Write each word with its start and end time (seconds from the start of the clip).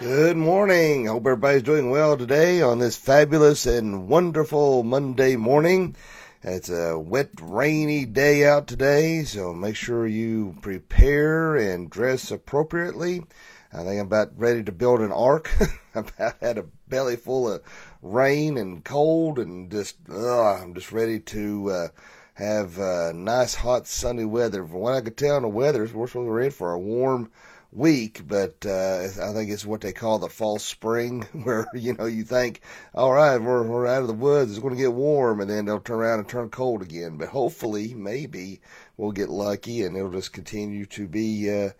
Good 0.00 0.38
morning. 0.38 1.04
Hope 1.04 1.26
everybody's 1.26 1.62
doing 1.62 1.90
well 1.90 2.16
today 2.16 2.62
on 2.62 2.78
this 2.78 2.96
fabulous 2.96 3.66
and 3.66 4.08
wonderful 4.08 4.82
Monday 4.82 5.36
morning. 5.36 5.94
It's 6.42 6.70
a 6.70 6.98
wet, 6.98 7.28
rainy 7.38 8.06
day 8.06 8.46
out 8.46 8.66
today, 8.66 9.24
so 9.24 9.52
make 9.52 9.76
sure 9.76 10.06
you 10.06 10.56
prepare 10.62 11.54
and 11.54 11.90
dress 11.90 12.30
appropriately. 12.30 13.26
I 13.74 13.84
think 13.84 14.00
I'm 14.00 14.06
about 14.06 14.38
ready 14.38 14.62
to 14.62 14.72
build 14.72 15.00
an 15.00 15.12
ark. 15.12 15.50
I've 15.94 16.14
had 16.40 16.56
a 16.56 16.64
belly 16.88 17.16
full 17.16 17.52
of 17.52 17.62
rain 18.00 18.56
and 18.56 18.82
cold, 18.82 19.38
and 19.38 19.70
just 19.70 19.96
ugh, 20.10 20.62
I'm 20.62 20.72
just 20.72 20.92
ready 20.92 21.20
to 21.20 21.70
uh, 21.70 21.88
have 22.32 22.78
uh, 22.78 23.12
nice, 23.12 23.54
hot, 23.54 23.86
sunny 23.86 24.24
weather. 24.24 24.64
From 24.64 24.78
what 24.78 24.94
I 24.94 25.02
could 25.02 25.18
tell, 25.18 25.36
in 25.36 25.42
the 25.42 25.50
weather, 25.50 25.86
we're 25.92 26.06
ready 26.06 26.48
for 26.48 26.72
a 26.72 26.80
warm 26.80 27.30
week, 27.72 28.22
but 28.26 28.64
uh, 28.66 29.04
I 29.22 29.32
think 29.32 29.50
it's 29.50 29.64
what 29.64 29.80
they 29.80 29.92
call 29.92 30.18
the 30.18 30.28
false 30.28 30.64
spring, 30.64 31.22
where 31.32 31.66
you 31.74 31.94
know 31.94 32.06
you 32.06 32.24
think, 32.24 32.60
all 32.94 33.12
right, 33.12 33.38
we're 33.38 33.62
we're 33.62 33.86
out 33.86 34.02
of 34.02 34.08
the 34.08 34.14
woods, 34.14 34.50
it's 34.50 34.60
going 34.60 34.74
to 34.74 34.80
get 34.80 34.92
warm, 34.92 35.40
and 35.40 35.50
then 35.50 35.64
they'll 35.64 35.80
turn 35.80 35.98
around 35.98 36.20
and 36.20 36.28
turn 36.28 36.50
cold 36.50 36.82
again. 36.82 37.16
But 37.16 37.28
hopefully, 37.28 37.94
maybe 37.94 38.60
we'll 38.96 39.12
get 39.12 39.28
lucky, 39.28 39.82
and 39.82 39.96
it'll 39.96 40.10
just 40.10 40.32
continue 40.32 40.86
to 40.86 41.06
be 41.06 41.50
uh, 41.50 41.70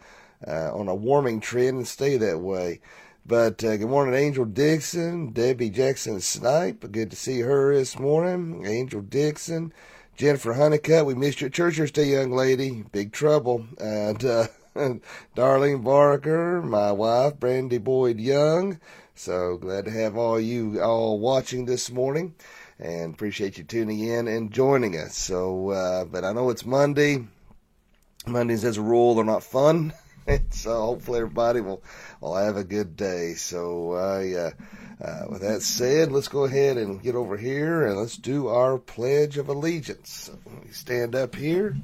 uh, 0.47 0.75
on 0.75 0.89
a 0.89 0.95
warming 0.95 1.41
trend 1.41 1.77
and 1.79 1.89
stay 1.89 2.16
that 2.16 2.38
way. 2.38 2.80
But 3.27 3.63
uh, 3.63 3.77
good 3.77 3.88
morning, 3.88 4.15
Angel 4.15 4.45
Dixon, 4.45 5.33
Debbie 5.33 5.71
Jackson 5.71 6.21
Snipe. 6.21 6.91
Good 6.91 7.11
to 7.11 7.16
see 7.16 7.41
her 7.41 7.75
this 7.75 7.99
morning. 7.99 8.65
Angel 8.66 9.02
Dixon, 9.02 9.73
Jennifer 10.16 10.55
Honeycutt. 10.55 11.07
We 11.07 11.15
missed 11.15 11.41
you 11.41 11.49
at 11.49 11.52
church 11.52 11.79
yesterday, 11.79 12.13
young 12.13 12.33
lady. 12.33 12.83
Big 12.91 13.13
trouble. 13.13 13.66
And 13.79 14.25
uh, 14.25 14.47
Darlene 15.37 15.83
Barker, 15.83 16.62
my 16.62 16.92
wife, 16.92 17.41
Brandy 17.41 17.79
Boyd 17.79 18.20
Young. 18.20 18.79
So 19.16 19.56
glad 19.56 19.87
to 19.87 19.91
have 19.91 20.16
all 20.16 20.38
you 20.38 20.80
all 20.80 21.18
watching 21.18 21.65
this 21.65 21.90
morning 21.90 22.37
and 22.79 23.12
appreciate 23.12 23.59
you 23.59 23.65
tuning 23.65 23.99
in 23.99 24.29
and 24.29 24.52
joining 24.52 24.96
us. 24.96 25.16
So, 25.16 25.71
uh, 25.71 26.04
but 26.04 26.24
I 26.24 26.32
know 26.32 26.51
it's 26.51 26.65
Monday. 26.65 27.27
Mondays, 28.29 28.65
as 28.65 28.77
a 28.77 28.82
rule, 28.82 29.18
are 29.18 29.24
not 29.24 29.43
fun. 29.43 29.93
so 30.51 30.80
hopefully 30.80 31.18
everybody 31.18 31.60
will, 31.60 31.82
will 32.21 32.37
have 32.37 32.57
a 32.57 32.62
good 32.62 32.96
day. 32.96 33.34
So, 33.34 33.93
uh, 33.93 34.51
uh, 35.05 35.27
with 35.29 35.40
that 35.40 35.62
said, 35.62 36.12
let's 36.12 36.29
go 36.29 36.45
ahead 36.45 36.77
and 36.77 37.02
get 37.02 37.16
over 37.16 37.37
here 37.37 37.87
and 37.87 37.99
let's 37.99 38.16
do 38.16 38.46
our 38.46 38.79
Pledge 38.79 39.37
of 39.37 39.49
Allegiance. 39.49 40.10
So, 40.12 40.38
let 40.46 40.65
me 40.65 40.71
stand 40.71 41.16
up 41.16 41.34
here. 41.34 41.74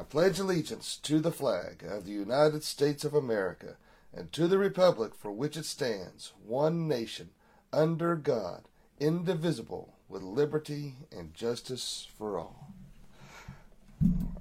I 0.00 0.02
pledge 0.02 0.38
allegiance 0.38 0.96
to 1.02 1.20
the 1.20 1.30
flag 1.30 1.84
of 1.86 2.06
the 2.06 2.12
United 2.12 2.64
States 2.64 3.04
of 3.04 3.12
America 3.12 3.76
and 4.14 4.32
to 4.32 4.48
the 4.48 4.56
republic 4.56 5.14
for 5.14 5.30
which 5.30 5.58
it 5.58 5.66
stands, 5.66 6.32
one 6.46 6.88
nation, 6.88 7.28
under 7.70 8.16
God, 8.16 8.62
indivisible, 8.98 9.92
with 10.08 10.22
liberty 10.22 10.94
and 11.12 11.34
justice 11.34 12.08
for 12.16 12.38
all. 12.38 12.72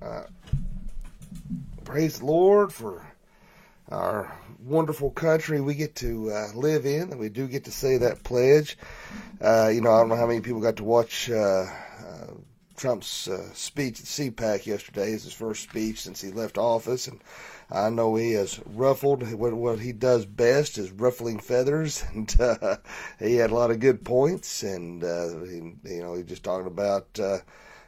Uh, 0.01 0.23
praise 1.83 2.19
the 2.19 2.25
Lord 2.25 2.71
for 2.71 3.05
our 3.89 4.33
wonderful 4.63 5.11
country 5.11 5.59
we 5.59 5.75
get 5.75 5.93
to 5.95 6.31
uh, 6.31 6.47
live 6.55 6.85
in, 6.85 7.11
and 7.11 7.19
we 7.19 7.27
do 7.27 7.49
get 7.49 7.65
to 7.65 7.71
say 7.71 7.97
that 7.97 8.23
pledge. 8.23 8.77
Uh, 9.41 9.67
you 9.67 9.81
know, 9.81 9.91
I 9.91 9.99
don't 9.99 10.07
know 10.07 10.15
how 10.15 10.27
many 10.27 10.39
people 10.39 10.61
got 10.61 10.77
to 10.77 10.85
watch 10.85 11.29
uh, 11.29 11.65
Trump's 12.79 13.27
uh, 13.27 13.53
speech 13.53 13.99
at 13.99 14.05
CPAC 14.05 14.65
yesterday 14.65 15.11
is 15.11 15.25
his 15.25 15.33
first 15.33 15.63
speech 15.63 15.99
since 15.99 16.21
he 16.21 16.31
left 16.31 16.57
office, 16.57 17.09
and 17.09 17.19
I 17.69 17.89
know 17.89 18.15
he 18.15 18.31
has 18.31 18.61
ruffled 18.65 19.29
what, 19.33 19.53
what 19.53 19.79
he 19.79 19.91
does 19.91 20.25
best 20.25 20.77
is 20.77 20.89
ruffling 20.89 21.39
feathers, 21.39 22.05
and 22.13 22.33
uh, 22.39 22.77
he 23.19 23.35
had 23.35 23.51
a 23.51 23.55
lot 23.55 23.71
of 23.71 23.81
good 23.81 24.05
points, 24.05 24.63
and 24.63 25.03
uh, 25.03 25.41
he, 25.43 25.57
you 25.93 26.01
know 26.01 26.13
he 26.13 26.23
just 26.23 26.45
talking 26.45 26.67
about 26.67 27.19
uh, 27.19 27.39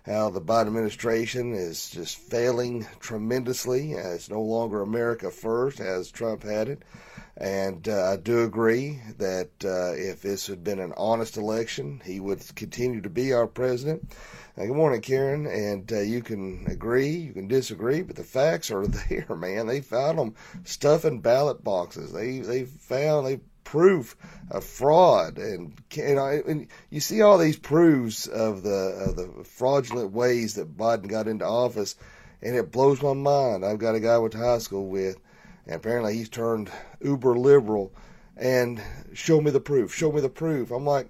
how 0.06 0.30
the 0.30 0.42
Biden 0.42 0.68
administration 0.68 1.54
is 1.54 1.90
just 1.90 2.18
failing 2.18 2.88
tremendously. 3.00 3.92
It's 3.92 4.30
no 4.30 4.42
longer 4.42 4.82
America 4.82 5.30
first 5.30 5.80
as 5.80 6.12
Trump 6.12 6.44
had 6.44 6.70
it. 6.70 6.84
And 7.38 7.88
uh, 7.88 8.12
I 8.12 8.18
do 8.18 8.44
agree 8.44 9.00
that 9.18 9.50
uh, 9.64 9.94
if 9.94 10.22
this 10.22 10.48
had 10.48 10.64
been 10.64 10.80
an 10.80 10.94
honest 10.98 11.38
election, 11.38 12.02
he 12.06 12.20
would 12.20 12.44
continue 12.56 13.02
to 13.02 13.10
be 13.10 13.34
our 13.34 13.48
president. 13.48 14.14
Good 14.58 14.76
morning, 14.76 15.02
Karen. 15.02 15.48
And 15.48 15.92
uh, 15.92 16.02
you 16.02 16.22
can 16.22 16.68
agree, 16.70 17.10
you 17.10 17.34
can 17.34 17.48
disagree, 17.48 18.02
but 18.02 18.16
the 18.16 18.24
facts 18.24 18.70
are 18.70 18.86
there, 19.10 19.36
man. 19.36 19.66
They 19.68 19.82
found 19.82 20.20
them 20.20 20.36
stuffing 20.66 21.22
ballot 21.22 21.64
boxes. 21.64 22.12
They 22.12 22.40
they 22.40 22.66
found 22.66 23.26
they 23.26 23.40
proof 23.72 24.18
of 24.50 24.66
fraud, 24.66 25.38
and 25.38 25.72
you 25.94 26.16
know, 26.16 26.42
and 26.46 26.68
you 26.90 27.00
see 27.00 27.22
all 27.22 27.38
these 27.38 27.56
proofs 27.56 28.28
of 28.28 28.64
the 28.64 29.06
of 29.08 29.16
the 29.16 29.46
fraudulent 29.46 30.12
ways 30.12 30.56
that 30.56 30.76
Biden 30.76 31.08
got 31.08 31.30
into 31.30 31.46
office, 31.46 31.96
and 32.42 32.54
it 32.54 32.74
blows 32.74 33.02
my 33.02 33.14
mind. 33.14 33.64
I've 33.64 33.80
got 33.80 33.96
a 33.96 34.02
guy 34.02 34.16
I 34.16 34.18
went 34.18 34.34
to 34.34 34.40
high 34.40 34.58
school 34.58 34.88
with, 34.88 35.18
and 35.66 35.76
apparently 35.76 36.18
he's 36.18 36.28
turned 36.28 36.70
uber 37.00 37.38
liberal, 37.38 37.94
and 38.36 38.82
show 39.14 39.40
me 39.40 39.52
the 39.52 39.62
proof. 39.62 39.96
Show 39.96 40.12
me 40.12 40.20
the 40.20 40.28
proof. 40.28 40.70
I'm 40.72 40.86
like 40.86 41.08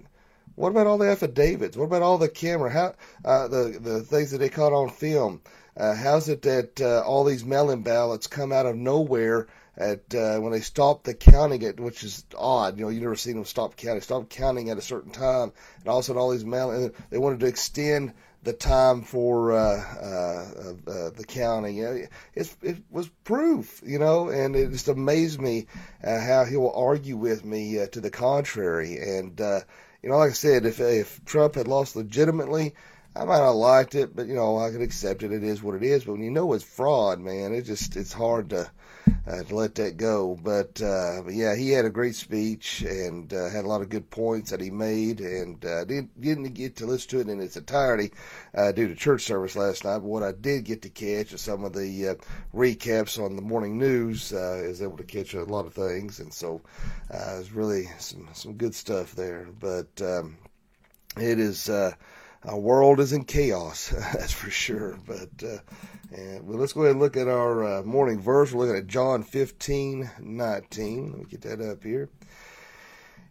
what 0.54 0.68
about 0.68 0.86
all 0.86 0.98
the 0.98 1.10
affidavits? 1.10 1.76
What 1.76 1.86
about 1.86 2.02
all 2.02 2.18
the 2.18 2.28
camera? 2.28 2.70
How 2.70 2.94
uh, 3.24 3.48
the 3.48 3.76
the 3.80 4.02
things 4.02 4.30
that 4.30 4.38
they 4.38 4.50
caught 4.50 4.72
on 4.72 4.90
film? 4.90 5.40
Uh, 5.76 5.96
how's 5.96 6.28
it 6.28 6.42
that 6.42 6.80
uh, 6.80 7.02
all 7.04 7.24
these 7.24 7.44
mail-in 7.44 7.82
ballots 7.82 8.28
come 8.28 8.52
out 8.52 8.66
of 8.66 8.76
nowhere 8.76 9.48
at 9.76 10.14
uh, 10.14 10.38
when 10.38 10.52
they 10.52 10.60
stopped 10.60 11.04
the 11.04 11.14
counting 11.14 11.62
it, 11.62 11.80
which 11.80 12.04
is 12.04 12.24
odd. 12.36 12.78
You 12.78 12.84
know, 12.84 12.90
you 12.90 13.00
never 13.00 13.16
seen 13.16 13.36
them 13.36 13.44
stop 13.44 13.76
counting. 13.76 14.02
Stop 14.02 14.28
counting 14.28 14.70
at 14.70 14.78
a 14.78 14.82
certain 14.82 15.12
time, 15.12 15.52
and 15.80 15.88
all 15.88 15.98
of 15.98 16.04
a 16.04 16.06
sudden 16.06 16.20
all 16.20 16.30
these 16.30 16.44
mail. 16.44 16.70
And 16.70 16.92
they 17.10 17.18
wanted 17.18 17.40
to 17.40 17.46
extend 17.46 18.12
the 18.42 18.52
time 18.52 19.02
for 19.02 19.52
uh, 19.52 19.56
uh, 19.56 20.90
uh, 20.90 21.10
the 21.10 21.24
counting. 21.26 21.76
You 21.76 21.84
know, 21.84 22.06
it 22.34 22.82
was 22.90 23.08
proof, 23.24 23.82
you 23.84 23.98
know, 23.98 24.28
and 24.28 24.56
it 24.56 24.70
just 24.70 24.88
amazed 24.88 25.40
me 25.40 25.66
uh, 26.02 26.20
how 26.20 26.44
he 26.44 26.56
will 26.56 26.74
argue 26.74 27.16
with 27.16 27.44
me 27.44 27.80
uh, 27.80 27.86
to 27.88 28.00
the 28.00 28.10
contrary. 28.10 28.98
And 28.98 29.40
uh, 29.40 29.60
you 30.02 30.10
know, 30.10 30.18
like 30.18 30.30
I 30.30 30.34
said, 30.34 30.66
if 30.66 30.80
if 30.80 31.24
Trump 31.24 31.54
had 31.54 31.68
lost 31.68 31.96
legitimately, 31.96 32.74
I 33.14 33.24
might 33.24 33.38
not 33.38 33.50
liked 33.50 33.94
it, 33.94 34.16
but 34.16 34.26
you 34.26 34.34
know, 34.34 34.58
I 34.58 34.70
could 34.70 34.80
accept 34.80 35.22
it. 35.22 35.32
It 35.32 35.44
is 35.44 35.62
what 35.62 35.74
it 35.74 35.82
is. 35.82 36.04
But 36.04 36.12
when 36.12 36.22
you 36.22 36.30
know 36.30 36.52
it's 36.54 36.64
fraud, 36.64 37.20
man, 37.20 37.52
it 37.52 37.62
just 37.62 37.94
it's 37.96 38.12
hard 38.12 38.50
to 38.50 38.70
uh, 39.26 39.42
to 39.42 39.54
let 39.54 39.74
that 39.76 39.96
go. 39.96 40.38
But, 40.42 40.80
uh, 40.80 41.22
but 41.24 41.34
yeah, 41.34 41.54
he 41.54 41.70
had 41.70 41.84
a 41.84 41.90
great 41.90 42.14
speech 42.14 42.82
and 42.82 43.32
uh, 43.32 43.50
had 43.50 43.64
a 43.64 43.68
lot 43.68 43.82
of 43.82 43.88
good 43.88 44.10
points 44.10 44.50
that 44.50 44.60
he 44.60 44.70
made, 44.70 45.20
and 45.20 45.64
uh, 45.64 45.84
didn't 45.84 46.18
didn't 46.20 46.54
get 46.54 46.76
to 46.76 46.86
listen 46.86 47.10
to 47.10 47.20
it 47.20 47.28
in 47.28 47.40
its 47.40 47.56
entirety 47.56 48.12
uh, 48.54 48.72
due 48.72 48.88
to 48.88 48.94
church 48.94 49.22
service 49.22 49.56
last 49.56 49.84
night. 49.84 49.98
But 49.98 50.04
what 50.04 50.22
I 50.22 50.32
did 50.32 50.64
get 50.64 50.82
to 50.82 50.88
catch 50.88 51.32
is 51.32 51.40
some 51.40 51.64
of 51.64 51.72
the 51.72 52.08
uh, 52.08 52.14
recaps 52.54 53.22
on 53.22 53.36
the 53.36 53.42
morning 53.42 53.78
news. 53.78 54.32
Uh, 54.32 54.62
I 54.64 54.68
was 54.68 54.82
able 54.82 54.96
to 54.96 55.04
catch 55.04 55.34
a 55.34 55.44
lot 55.44 55.66
of 55.66 55.74
things, 55.74 56.18
and 56.20 56.32
so 56.32 56.62
uh, 57.12 57.34
it 57.34 57.38
was 57.38 57.52
really 57.52 57.88
some 57.98 58.28
some 58.32 58.54
good 58.54 58.74
stuff 58.74 59.14
there. 59.14 59.48
But 59.58 60.00
um, 60.00 60.38
it 61.16 61.38
is. 61.38 61.68
Uh, 61.68 61.92
our 62.44 62.58
world 62.58 63.00
is 63.00 63.12
in 63.12 63.24
chaos, 63.24 63.88
that's 64.12 64.32
for 64.32 64.50
sure. 64.50 64.98
But 65.06 65.30
uh, 65.44 65.58
and, 66.14 66.46
well, 66.46 66.58
let's 66.58 66.72
go 66.72 66.82
ahead 66.82 66.92
and 66.92 67.00
look 67.00 67.16
at 67.16 67.28
our 67.28 67.64
uh, 67.78 67.82
morning 67.84 68.20
verse. 68.20 68.52
We're 68.52 68.66
looking 68.66 68.82
at 68.82 68.86
John 68.86 69.22
15, 69.22 70.10
19. 70.20 71.10
Let 71.10 71.18
me 71.18 71.24
get 71.28 71.42
that 71.42 71.60
up 71.60 71.82
here. 71.82 72.10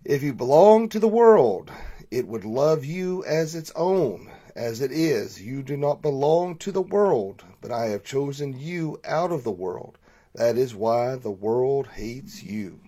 If 0.03 0.23
you 0.23 0.33
belong 0.33 0.89
to 0.89 0.99
the 0.99 1.07
world, 1.07 1.72
it 2.09 2.27
would 2.27 2.44
love 2.44 2.83
you 2.83 3.23
as 3.25 3.53
its 3.53 3.72
own. 3.75 4.31
As 4.55 4.81
it 4.81 4.91
is, 4.91 5.41
you 5.41 5.61
do 5.61 5.78
not 5.78 6.01
belong 6.01 6.57
to 6.57 6.72
the 6.72 6.81
world, 6.81 7.43
but 7.61 7.72
I 7.72 7.85
have 7.88 8.03
chosen 8.03 8.59
you 8.59 8.99
out 9.05 9.31
of 9.31 9.43
the 9.43 9.51
world. 9.51 9.97
That 10.33 10.57
is 10.57 10.73
why 10.73 11.16
the 11.16 11.31
world 11.31 11.88
hates 11.88 12.41
you. 12.41 12.79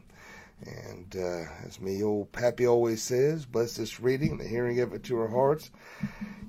And 0.66 1.16
uh, 1.16 1.46
as 1.66 1.80
me 1.82 2.04
old 2.04 2.32
Pappy 2.32 2.68
always 2.68 3.02
says, 3.02 3.46
bless 3.46 3.76
this 3.76 4.00
reading 4.00 4.32
and 4.32 4.40
the 4.40 4.48
hearing 4.48 4.80
of 4.80 4.94
it 4.94 5.04
to 5.04 5.20
our 5.20 5.28
hearts. 5.28 5.72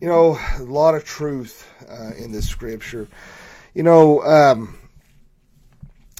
You 0.00 0.08
know, 0.08 0.38
a 0.58 0.62
lot 0.62 0.94
of 0.94 1.04
truth 1.04 1.68
uh, 1.88 2.12
in 2.16 2.32
this 2.32 2.48
scripture. 2.48 3.08
You 3.74 3.82
know, 3.82 4.22
um, 4.22 4.78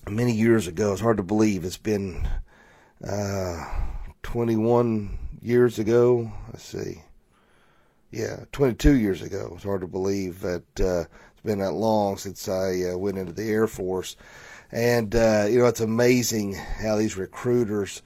many 0.08 0.32
years 0.32 0.66
ago, 0.66 0.92
it's 0.92 1.00
hard 1.00 1.18
to 1.18 1.22
believe 1.22 1.64
it's 1.64 1.76
been 1.76 2.28
uh, 3.06 3.64
21 4.22 5.18
years 5.40 5.78
ago. 5.78 6.32
Let's 6.48 6.64
see. 6.64 7.02
Yeah, 8.10 8.44
22 8.52 8.96
years 8.96 9.22
ago. 9.22 9.52
It's 9.54 9.64
hard 9.64 9.82
to 9.82 9.86
believe 9.86 10.40
that 10.40 10.80
uh, 10.80 11.00
it's 11.32 11.42
been 11.44 11.58
that 11.58 11.72
long 11.72 12.16
since 12.16 12.48
I 12.48 12.92
uh, 12.92 12.96
went 12.96 13.18
into 13.18 13.32
the 13.32 13.48
Air 13.48 13.66
Force. 13.66 14.16
And, 14.74 15.14
uh, 15.14 15.46
you 15.48 15.60
know, 15.60 15.66
it's 15.66 15.80
amazing 15.80 16.54
how 16.54 16.96
these 16.96 17.16
recruiters 17.16 18.02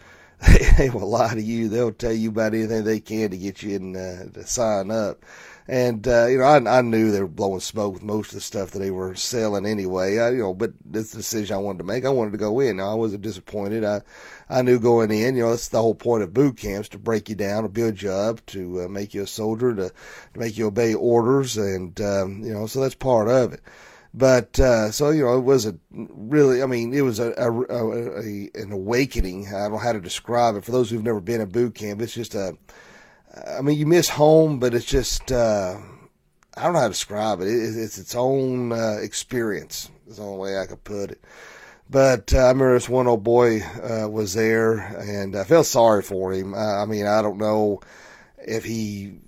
they, 0.46 0.58
they 0.78 0.90
will 0.90 1.08
lie 1.08 1.34
to 1.34 1.42
you. 1.42 1.68
They'll 1.68 1.92
tell 1.92 2.12
you 2.12 2.28
about 2.30 2.54
anything 2.54 2.84
they 2.84 3.00
can 3.00 3.30
to 3.30 3.36
get 3.36 3.62
you 3.62 3.76
in 3.76 3.96
uh, 3.96 4.30
to 4.34 4.46
sign 4.46 4.90
up. 4.90 5.24
And 5.70 6.08
uh, 6.08 6.26
you 6.26 6.38
know, 6.38 6.44
I, 6.44 6.78
I 6.78 6.80
knew 6.80 7.10
they 7.10 7.20
were 7.20 7.28
blowing 7.28 7.60
smoke 7.60 7.92
with 7.92 8.02
most 8.02 8.28
of 8.28 8.34
the 8.36 8.40
stuff 8.40 8.70
that 8.70 8.78
they 8.78 8.90
were 8.90 9.14
selling 9.14 9.66
anyway. 9.66 10.18
I, 10.18 10.30
you 10.30 10.38
know, 10.38 10.54
but 10.54 10.72
this 10.82 11.12
decision 11.12 11.54
I 11.56 11.58
wanted 11.58 11.78
to 11.78 11.84
make. 11.84 12.06
I 12.06 12.10
wanted 12.10 12.30
to 12.30 12.38
go 12.38 12.60
in. 12.60 12.78
Now, 12.78 12.90
I 12.90 12.94
wasn't 12.94 13.22
disappointed. 13.22 13.84
I 13.84 14.00
I 14.48 14.62
knew 14.62 14.78
going 14.78 15.10
in. 15.10 15.36
You 15.36 15.42
know, 15.42 15.50
that's 15.50 15.68
the 15.68 15.82
whole 15.82 15.94
point 15.94 16.22
of 16.22 16.32
boot 16.32 16.56
camps 16.56 16.88
to 16.90 16.98
break 16.98 17.28
you 17.28 17.34
down, 17.34 17.64
to 17.64 17.68
build 17.68 18.00
you 18.00 18.10
up, 18.10 18.44
to 18.46 18.82
uh, 18.82 18.88
make 18.88 19.12
you 19.12 19.24
a 19.24 19.26
soldier, 19.26 19.74
to, 19.74 19.90
to 19.90 20.40
make 20.40 20.56
you 20.56 20.68
obey 20.68 20.94
orders, 20.94 21.58
and 21.58 22.00
um, 22.00 22.42
you 22.42 22.54
know, 22.54 22.66
so 22.66 22.80
that's 22.80 22.94
part 22.94 23.28
of 23.28 23.52
it. 23.52 23.60
But 24.14 24.58
uh, 24.58 24.90
so 24.90 25.10
you 25.10 25.24
know, 25.24 25.38
it 25.38 25.44
was 25.44 25.66
a 25.66 25.76
really. 25.90 26.62
I 26.62 26.66
mean, 26.66 26.94
it 26.94 27.02
was 27.02 27.18
a, 27.18 27.32
a, 27.36 27.52
a, 27.52 28.20
a 28.20 28.50
an 28.54 28.72
awakening. 28.72 29.48
I 29.48 29.62
don't 29.62 29.72
know 29.72 29.78
how 29.78 29.92
to 29.92 30.00
describe 30.00 30.56
it. 30.56 30.64
For 30.64 30.72
those 30.72 30.90
who've 30.90 31.04
never 31.04 31.20
been 31.20 31.40
in 31.40 31.48
boot 31.50 31.74
camp, 31.74 32.00
it's 32.00 32.14
just 32.14 32.34
a 32.34 32.56
I 33.46 33.62
mean, 33.62 33.78
you 33.78 33.86
miss 33.86 34.08
home, 34.08 34.58
but 34.58 34.74
it's 34.74 34.84
just, 34.84 35.30
uh, 35.30 35.76
I 36.56 36.62
don't 36.62 36.72
know 36.72 36.80
how 36.80 36.86
to 36.86 36.92
describe 36.92 37.40
it. 37.40 37.48
it 37.48 37.76
it's 37.76 37.98
its 37.98 38.14
own 38.14 38.72
uh, 38.72 38.98
experience, 39.00 39.90
is 40.06 40.16
the 40.16 40.22
only 40.22 40.38
way 40.38 40.58
I 40.58 40.66
could 40.66 40.82
put 40.84 41.10
it. 41.12 41.22
But 41.90 42.34
uh, 42.34 42.38
I 42.38 42.48
remember 42.48 42.74
this 42.74 42.88
one 42.88 43.06
old 43.06 43.24
boy 43.24 43.60
uh, 43.62 44.08
was 44.08 44.34
there, 44.34 44.78
and 44.78 45.36
I 45.36 45.44
felt 45.44 45.66
sorry 45.66 46.02
for 46.02 46.32
him. 46.32 46.54
I 46.54 46.84
mean, 46.84 47.06
I 47.06 47.22
don't 47.22 47.38
know 47.38 47.80
if 48.38 48.64
he 48.64 49.20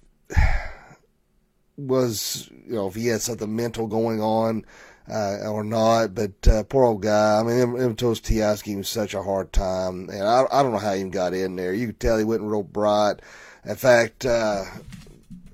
was, 1.87 2.49
you 2.67 2.75
know, 2.75 2.88
if 2.88 2.94
he 2.94 3.06
had 3.06 3.21
something 3.21 3.55
mental 3.55 3.87
going 3.87 4.21
on 4.21 4.65
uh, 5.11 5.49
or 5.49 5.65
not. 5.65 6.15
But 6.15 6.47
uh, 6.49 6.62
poor 6.65 6.85
old 6.85 7.03
guy. 7.03 7.41
I 7.41 7.43
mean, 7.43 7.97
toast 7.97 8.25
TIs 8.25 8.62
gave 8.62 8.77
him 8.77 8.85
such 8.85 9.15
a 9.15 9.23
hard 9.23 9.53
time, 9.53 10.09
and 10.09 10.23
I, 10.23 10.44
I 10.50 10.62
don't 10.62 10.73
know 10.73 10.79
how 10.79 10.93
he 10.93 11.00
even 11.00 11.11
got 11.11 11.35
in 11.35 11.56
there. 11.56 11.73
You 11.73 11.88
could 11.88 12.00
tell 12.00 12.19
he 12.19 12.25
wasn't 12.25 12.50
real 12.50 12.62
bright. 12.62 13.21
In 13.65 13.77
fact, 13.77 14.25
uh, 14.25 14.65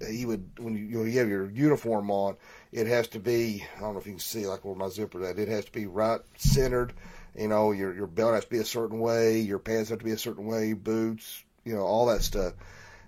he 0.09 0.27
would 0.27 0.49
when 0.59 0.77
you, 0.77 0.85
you, 0.85 1.05
you 1.05 1.19
have 1.19 1.29
your 1.29 1.51
uniform 1.51 2.11
on, 2.11 2.37
it 2.73 2.87
has 2.87 3.09
to 3.09 3.19
be. 3.19 3.65
I 3.77 3.81
don't 3.81 3.95
know 3.95 4.01
if 4.01 4.07
you 4.07 4.13
can 4.13 4.21
see 4.21 4.47
like 4.47 4.65
where 4.65 4.75
my 4.75 4.89
zipper 4.89 5.25
at. 5.25 5.39
It 5.39 5.49
has 5.49 5.65
to 5.65 5.73
be 5.73 5.87
right 5.87 6.21
centered. 6.37 6.93
You 7.37 7.49
know, 7.49 7.73
your 7.73 7.95
your 7.95 8.07
belt 8.07 8.35
has 8.35 8.45
to 8.45 8.51
be 8.51 8.59
a 8.59 8.65
certain 8.65 9.01
way. 9.01 9.41
Your 9.41 9.59
pants 9.59 9.91
have 9.91 9.99
to 9.99 10.05
be 10.05 10.13
a 10.13 10.19
certain 10.19 10.47
way. 10.47 10.73
Boots, 10.73 11.45
you 11.65 11.75
know, 11.75 11.83
all 11.83 12.07
that 12.07 12.23
stuff. 12.23 12.55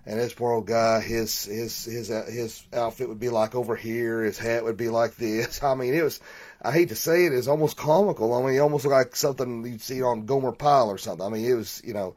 And 0.05 0.19
this 0.19 0.33
poor 0.33 0.53
old 0.53 0.65
guy, 0.65 1.01
his 1.01 1.45
his 1.45 1.85
his 1.85 2.07
his 2.07 2.63
outfit 2.73 3.09
would 3.09 3.19
be 3.19 3.29
like 3.29 3.53
over 3.53 3.75
here. 3.75 4.23
His 4.23 4.37
hat 4.37 4.63
would 4.63 4.77
be 4.77 4.89
like 4.89 5.15
this. 5.15 5.61
I 5.63 5.75
mean, 5.75 5.93
it 5.93 6.03
was. 6.03 6.19
I 6.61 6.71
hate 6.71 6.89
to 6.89 6.95
say 6.95 7.25
it, 7.25 7.33
it's 7.33 7.47
almost 7.47 7.77
comical. 7.77 8.33
I 8.33 8.45
mean, 8.45 8.55
it 8.55 8.59
almost 8.59 8.85
like 8.85 9.15
something 9.15 9.65
you'd 9.65 9.81
see 9.81 10.01
on 10.01 10.25
Gomer 10.25 10.51
Pyle 10.51 10.89
or 10.89 10.97
something. 10.97 11.25
I 11.25 11.29
mean, 11.29 11.45
it 11.45 11.53
was, 11.53 11.81
you 11.85 11.93
know, 11.93 12.15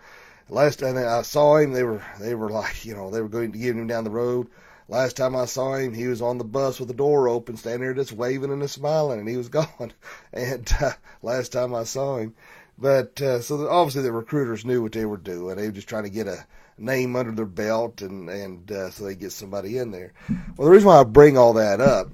Last 0.52 0.81
time 0.81 0.99
I 0.99 1.23
saw 1.23 1.56
him, 1.56 1.73
they 1.73 1.82
were 1.82 2.02
they 2.20 2.34
were 2.34 2.50
like, 2.50 2.84
you 2.84 2.94
know, 2.94 3.11
they 3.11 3.23
were 3.23 3.29
going 3.29 3.52
to 3.52 3.58
give 3.58 3.75
him 3.75 3.87
down 3.87 4.05
the 4.05 4.11
road. 4.11 4.49
Last 4.87 5.17
time 5.17 5.34
I 5.34 5.46
saw 5.46 5.76
him, 5.76 5.94
he 5.94 6.08
was 6.08 6.20
on 6.20 6.37
the 6.37 6.44
bus 6.44 6.79
with 6.79 6.88
the 6.88 6.94
door 6.94 7.26
open, 7.26 7.56
standing 7.56 7.81
there 7.81 7.94
just 7.94 8.12
waving 8.12 8.50
and 8.50 8.70
smiling, 8.70 9.20
and 9.20 9.29
he 9.29 9.38
was 9.38 9.49
gone. 9.61 9.93
And 10.31 10.70
uh, 10.79 10.93
last 11.23 11.52
time 11.52 11.75
I 11.75 11.84
saw 11.84 12.19
him, 12.19 12.34
but 12.76 13.19
uh, 13.23 13.40
so 13.40 13.67
obviously 13.67 14.02
the 14.02 14.12
recruiters 14.12 14.67
knew 14.67 14.82
what 14.82 14.93
they 14.93 15.06
were 15.06 15.17
doing. 15.17 15.56
They 15.56 15.67
were 15.67 15.73
just 15.73 15.88
trying 15.88 16.05
to 16.05 16.11
get 16.11 16.26
a 16.26 16.44
name 16.79 17.17
under 17.17 17.33
their 17.33 17.47
belt, 17.47 18.03
and 18.03 18.29
and 18.29 18.71
uh, 18.71 18.91
so 18.91 19.05
they 19.05 19.15
get 19.15 19.33
somebody 19.33 19.79
in 19.79 19.91
there. 19.91 20.13
Well, 20.57 20.67
the 20.67 20.71
reason 20.71 20.89
why 20.89 21.01
I 21.01 21.05
bring 21.05 21.37
all 21.37 21.55
that 21.55 21.81
up 21.81 22.09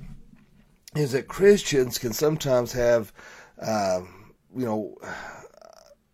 is 0.94 1.12
that 1.12 1.28
Christians 1.28 1.98
can 1.98 2.12
sometimes 2.12 2.72
have, 2.72 3.12
uh, 3.60 4.00
you 4.56 4.64
know 4.64 4.96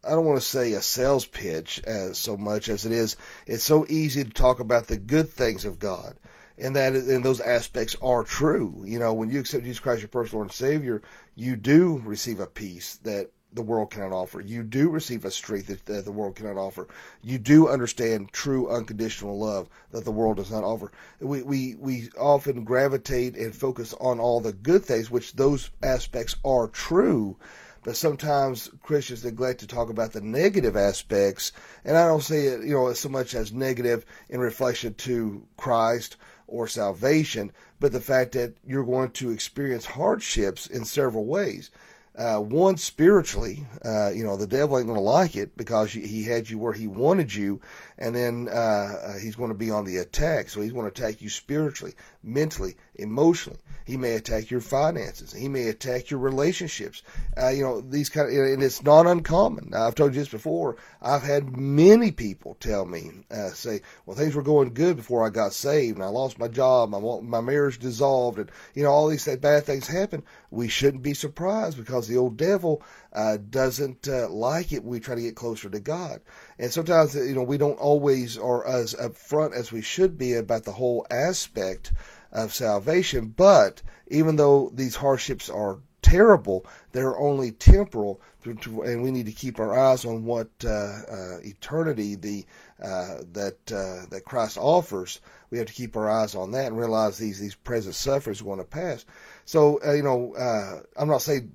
I 0.07 0.11
don't 0.11 0.27
want 0.27 0.41
to 0.41 0.47
say 0.47 0.73
a 0.73 0.83
sales 0.83 1.25
pitch 1.25 1.81
as 1.85 2.19
so 2.19 2.37
much 2.37 2.69
as 2.69 2.85
it 2.85 2.93
is. 2.93 3.17
It's 3.47 3.65
so 3.65 3.87
easy 3.89 4.25
to 4.25 4.31
talk 4.31 4.61
about 4.61 4.87
the 4.87 4.99
good 4.99 5.31
things 5.31 5.65
of 5.65 5.79
God, 5.79 6.17
and 6.59 6.77
that 6.77 6.95
and 6.95 7.25
those 7.25 7.41
aspects 7.41 7.97
are 8.03 8.23
true. 8.23 8.83
You 8.87 8.99
know, 8.99 9.15
when 9.15 9.31
you 9.31 9.41
accept 9.41 9.65
Jesus 9.65 9.81
Christ 9.81 10.03
your 10.03 10.09
personal 10.09 10.41
Lord 10.41 10.49
and 10.49 10.55
Savior, 10.55 11.03
you 11.35 11.57
do 11.57 12.03
receive 12.05 12.41
a 12.41 12.47
peace 12.47 12.97
that 13.05 13.31
the 13.55 13.63
world 13.63 13.91
cannot 13.91 14.13
offer. 14.13 14.41
You 14.41 14.63
do 14.63 14.91
receive 14.91 15.25
a 15.25 15.31
strength 15.31 15.69
that, 15.69 15.87
that 15.87 16.05
the 16.05 16.13
world 16.13 16.37
cannot 16.37 16.57
offer. 16.57 16.89
You 17.23 17.39
do 17.39 17.69
understand 17.69 18.33
true 18.33 18.69
unconditional 18.69 19.39
love 19.39 19.69
that 19.93 20.05
the 20.05 20.11
world 20.11 20.37
does 20.37 20.51
not 20.51 20.65
offer. 20.65 20.93
We 21.21 21.43
we 21.43 21.75
we 21.77 22.11
often 22.19 22.65
gravitate 22.65 23.37
and 23.37 23.55
focus 23.55 23.95
on 24.01 24.21
all 24.21 24.41
the 24.41 24.53
good 24.53 24.85
things, 24.85 25.11
which 25.11 25.35
those 25.35 25.71
aspects 25.83 26.37
are 26.45 26.69
true 26.69 27.37
but 27.85 27.97
sometimes 27.97 28.71
Christians 28.83 29.25
neglect 29.25 29.61
to 29.61 29.67
talk 29.67 29.91
about 29.91 30.13
the 30.15 30.23
negative 30.23 30.75
aspects, 30.75 31.53
and 31.85 31.99
I 31.99 32.07
don't 32.07 32.23
say 32.23 32.47
it, 32.47 32.65
you 32.65 32.73
know, 32.73 32.91
so 32.95 33.11
much 33.11 33.35
as 33.35 33.53
negative 33.53 34.07
in 34.31 34.41
reflection 34.41 34.95
to 34.95 35.47
Christ 35.59 36.17
or 36.47 36.67
salvation, 36.67 37.53
but 37.81 37.93
the 37.93 38.01
fact 38.01 38.33
that 38.33 38.55
you're 38.67 38.85
going 38.85 39.11
to 39.11 39.31
experience 39.31 39.85
hardships 39.85 40.67
in 40.67 40.87
several 40.87 41.27
ways. 41.27 41.71
Uh, 42.17 42.39
one 42.39 42.77
spiritually, 42.77 43.67
uh, 43.85 44.09
you 44.11 44.23
know, 44.23 44.37
the 44.37 44.47
devil 44.47 44.79
ain't 44.79 44.87
going 44.87 44.97
to 44.97 45.03
like 45.03 45.35
it 45.35 45.57
because 45.57 45.91
he 45.91 46.23
had 46.23 46.49
you 46.49 46.57
where 46.59 46.73
he 46.73 46.87
wanted 46.87 47.35
you, 47.35 47.61
and 47.99 48.15
then 48.15 48.49
uh, 48.51 48.53
uh, 48.53 49.19
he's 49.19 49.37
going 49.37 49.51
to 49.51 49.57
be 49.57 49.71
on 49.71 49.85
the 49.85 49.99
attack. 49.99 50.49
So 50.49 50.61
he's 50.61 50.73
going 50.73 50.91
to 50.91 51.03
attack 51.03 51.23
you 51.23 51.31
spiritually, 51.31 51.95
mentally, 52.23 52.77
emotionally. 52.97 53.61
He 53.85 53.97
may 53.97 54.13
attack 54.13 54.51
your 54.51 54.63
finances. 54.63 55.33
He 55.33 55.49
may 55.49 55.69
attack 55.69 56.11
your 56.11 56.21
relationships. 56.21 57.03
Uh, 57.41 57.49
you 57.49 57.63
know, 57.63 57.81
these 57.81 58.09
kind 58.09 58.29
of, 58.29 58.35
and 58.35 58.63
it's 58.63 58.83
not 58.83 59.07
uncommon. 59.07 59.69
Now, 59.71 59.87
I've 59.87 59.95
told 59.95 60.15
you 60.15 60.21
this 60.21 60.29
before. 60.29 60.77
I've 61.03 61.23
had 61.23 61.57
many 61.57 62.11
people 62.11 62.57
tell 62.59 62.87
me, 62.87 63.11
uh, 63.31 63.51
say, 63.51 63.83
well, 64.07 64.17
things 64.17 64.35
were 64.35 64.43
going 64.43 64.73
good 64.73 64.97
before 64.97 65.27
I 65.27 65.31
got 65.31 65.53
saved 65.53 65.97
and 65.97 66.05
I 66.05 66.09
lost 66.09 66.39
my 66.39 66.49
job. 66.49 66.89
My, 66.91 67.21
my 67.21 67.41
marriage 67.43 67.79
dissolved 67.79 68.39
and, 68.39 68.51
you 68.75 68.83
know, 68.83 68.91
all 68.91 69.09
these 69.09 69.29
bad 69.37 69.65
things 69.65 69.87
happen. 69.87 70.23
We 70.51 70.69
shouldn't 70.69 71.03
be 71.03 71.15
surprised 71.15 71.77
because 71.77 72.09
the 72.09 72.17
old 72.17 72.39
devil, 72.39 72.83
uh, 73.15 73.39
doesn't 73.49 74.09
uh, 74.09 74.29
like 74.29 74.73
it. 74.73 74.85
We 74.85 75.01
try 75.01 75.15
to 75.15 75.21
get 75.21 75.37
closer 75.37 75.71
to 75.71 75.81
God. 75.81 76.21
And 76.59 76.73
sometimes, 76.73 77.15
you 77.15 77.35
know, 77.35 77.45
we 77.45 77.59
don't 77.59 77.79
always 77.85 78.39
are 78.39 78.67
as 78.67 78.95
upfront 78.95 79.53
as 79.53 79.71
we 79.71 79.83
should 79.83 80.17
be 80.17 80.33
about 80.33 80.65
the 80.65 80.73
whole 80.73 81.07
aspect 81.11 81.93
of 82.33 82.55
salvation. 82.55 83.27
But 83.27 83.83
even 84.09 84.37
though 84.37 84.71
these 84.75 84.97
hardships 84.97 85.51
are 85.51 85.79
terrible, 86.01 86.65
they're 86.93 87.19
only 87.19 87.53
temporal, 87.53 88.23
and 88.45 89.03
we 89.03 89.11
need 89.11 89.27
to 89.27 89.33
keep 89.33 89.61
our 89.61 89.79
eyes 89.79 90.07
on 90.07 90.25
what 90.25 90.49
uh, 90.65 90.69
uh, 90.69 91.39
eternity 91.43 92.15
the 92.15 92.47
uh, 92.83 93.19
that 93.33 93.59
uh, 93.71 94.07
that 94.11 94.25
Christ 94.25 94.57
offers. 94.59 95.21
We 95.51 95.59
have 95.59 95.67
to 95.67 95.73
keep 95.73 95.95
our 95.95 96.09
eyes 96.11 96.35
on 96.35 96.53
that 96.53 96.69
and 96.69 96.79
realize 96.79 97.19
these 97.19 97.39
these 97.39 97.55
present 97.55 97.95
sufferings 97.95 98.41
are 98.41 98.45
going 98.45 98.59
to 98.59 98.65
pass. 98.65 99.05
So 99.45 99.81
uh, 99.87 99.93
you 99.93 100.03
know, 100.03 100.35
uh, 100.35 100.81
I'm 100.97 101.09
not 101.09 101.23
saying 101.23 101.53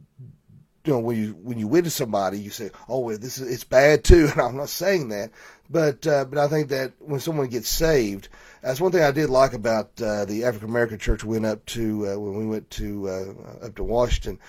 you 0.86 0.94
know 0.94 1.00
when 1.00 1.18
you 1.18 1.38
when 1.44 1.60
you 1.60 1.68
witness 1.68 1.96
somebody, 1.96 2.40
you 2.40 2.50
say, 2.50 2.72
"Oh, 2.88 3.00
well, 3.00 3.18
this 3.18 3.38
is 3.38 3.52
it's 3.52 3.64
bad 3.64 4.04
too," 4.04 4.28
and 4.32 4.42
I'm 4.42 4.58
not 4.58 4.70
saying 4.70 5.10
that, 5.10 5.32
but 5.70 6.06
uh, 6.08 6.26
but 6.26 6.38
I 6.38 6.48
think 6.48 6.70
that 6.70 6.94
when 7.00 7.20
someone 7.20 7.48
gets 7.48 7.70
saved 7.70 8.30
that's 8.62 8.82
one 8.82 8.92
thing 8.92 9.04
I 9.04 9.12
did 9.12 9.30
like 9.30 9.54
about 9.54 10.02
uh, 10.02 10.26
the 10.26 10.44
African 10.44 10.70
American 10.70 10.98
church 10.98 11.24
we 11.24 11.40
went 11.40 11.46
up 11.46 11.66
to 11.68 12.08
uh, 12.08 12.20
when 12.20 12.38
we 12.38 12.46
went 12.46 12.70
to 12.72 13.08
uh, 13.08 13.66
up 13.68 13.76
to 13.76 13.84
Washington. 13.84 14.40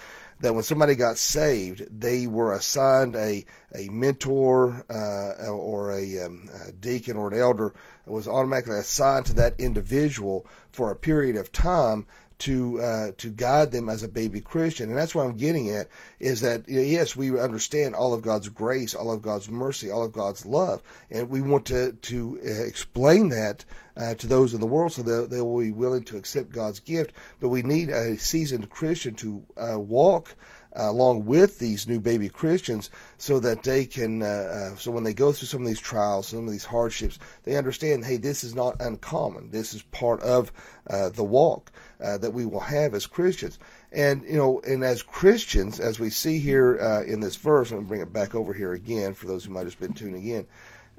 That 0.41 0.55
when 0.55 0.65
somebody 0.65 0.95
got 0.95 1.19
saved, 1.19 1.87
they 1.91 2.27
were 2.27 2.55
assigned 2.55 3.15
a 3.15 3.45
a 3.75 3.89
mentor 3.91 4.85
uh, 4.89 5.51
or 5.51 5.93
a, 5.93 6.25
um, 6.25 6.49
a 6.67 6.73
deacon 6.73 7.17
or 7.17 7.29
an 7.29 7.39
elder 7.39 7.75
was 8.07 8.27
automatically 8.27 8.79
assigned 8.79 9.27
to 9.27 9.35
that 9.35 9.61
individual 9.61 10.47
for 10.73 10.91
a 10.91 10.97
period 10.97 11.37
of 11.37 11.53
time 11.53 12.07
to 12.41 12.81
uh, 12.81 13.11
to 13.19 13.31
guide 13.31 13.71
them 13.71 13.89
as 13.89 14.03
a 14.03 14.09
baby 14.09 14.41
Christian, 14.41 14.89
and 14.89 14.99
that's 14.99 15.15
what 15.15 15.27
I'm 15.27 15.37
getting 15.37 15.71
at 15.71 15.89
is 16.19 16.41
that 16.41 16.69
yes, 16.69 17.15
we 17.15 17.39
understand 17.39 17.95
all 17.95 18.13
of 18.13 18.23
God's 18.23 18.49
grace, 18.49 18.95
all 18.95 19.13
of 19.13 19.23
God's 19.23 19.49
mercy, 19.49 19.91
all 19.91 20.05
of 20.05 20.13
God's 20.13 20.45
love, 20.45 20.83
and 21.11 21.29
we 21.29 21.41
want 21.41 21.67
to 21.67 21.93
to 21.93 22.41
uh, 22.45 22.63
explain 22.65 23.29
that 23.29 23.65
uh, 23.97 24.15
to 24.15 24.27
those 24.27 24.55
in 24.55 24.61
the 24.61 24.67
world 24.67 24.93
so 24.93 25.03
that 25.03 25.31
they 25.31 25.41
will 25.41 25.61
be 25.61 25.73
willing 25.73 26.05
to 26.05 26.17
accept 26.17 26.51
God's 26.51 26.81
gift. 26.81 27.13
But 27.41 27.51
we 27.51 27.63
need 27.63 27.91
a 27.91 28.19
seasoned 28.19 28.71
Christian 28.71 29.15
to 29.17 29.45
uh, 29.57 29.79
walk 29.79 30.35
uh, 30.77 30.89
along 30.89 31.25
with 31.25 31.59
these 31.59 31.89
new 31.89 31.99
baby 31.99 32.29
Christians 32.29 32.91
so 33.19 33.41
that 33.41 33.63
they 33.63 33.85
can, 33.85 34.23
uh, 34.23 34.71
uh, 34.73 34.77
so 34.77 34.91
when 34.91 35.05
they 35.05 35.15
go 35.15 35.33
through 35.33 35.49
some 35.49 35.63
of 35.63 35.67
these 35.67 35.81
trials, 35.81 36.29
some 36.29 36.47
of 36.47 36.53
these 36.53 36.65
hardships, 36.65 37.19
they 37.45 37.57
understand, 37.57 38.05
hey, 38.05 38.17
this 38.17 38.45
is 38.45 38.55
not 38.55 38.81
uncommon. 38.81 39.51
This 39.51 39.75
is 39.75 39.83
part 39.83 40.21
of 40.23 40.53
uh, 40.89 41.09
the 41.11 41.25
walk 41.25 41.73
uh, 42.03 42.19
that 42.19 42.33
we 42.33 42.47
will 42.47 42.61
have 42.61 42.95
as 42.95 43.07
Christians. 43.07 43.59
And, 43.93 44.23
you 44.25 44.37
know, 44.37 44.61
and 44.67 44.85
as 44.85 45.03
Christians, 45.03 45.81
as 45.81 45.99
we 45.99 46.11
see 46.11 46.39
here 46.39 46.79
uh, 46.81 47.03
in 47.03 47.21
this 47.21 47.37
verse, 47.37 47.71
I'm 47.71 47.79
going 47.79 47.85
to 47.87 47.89
bring 47.89 48.01
it 48.03 48.13
back 48.13 48.35
over 48.35 48.53
here 48.53 48.73
again 48.73 49.15
for 49.15 49.27
those 49.27 49.45
who 49.45 49.53
might 49.53 49.67
have 49.67 49.79
been 49.81 49.95
tuning 49.95 50.27
in. 50.27 50.47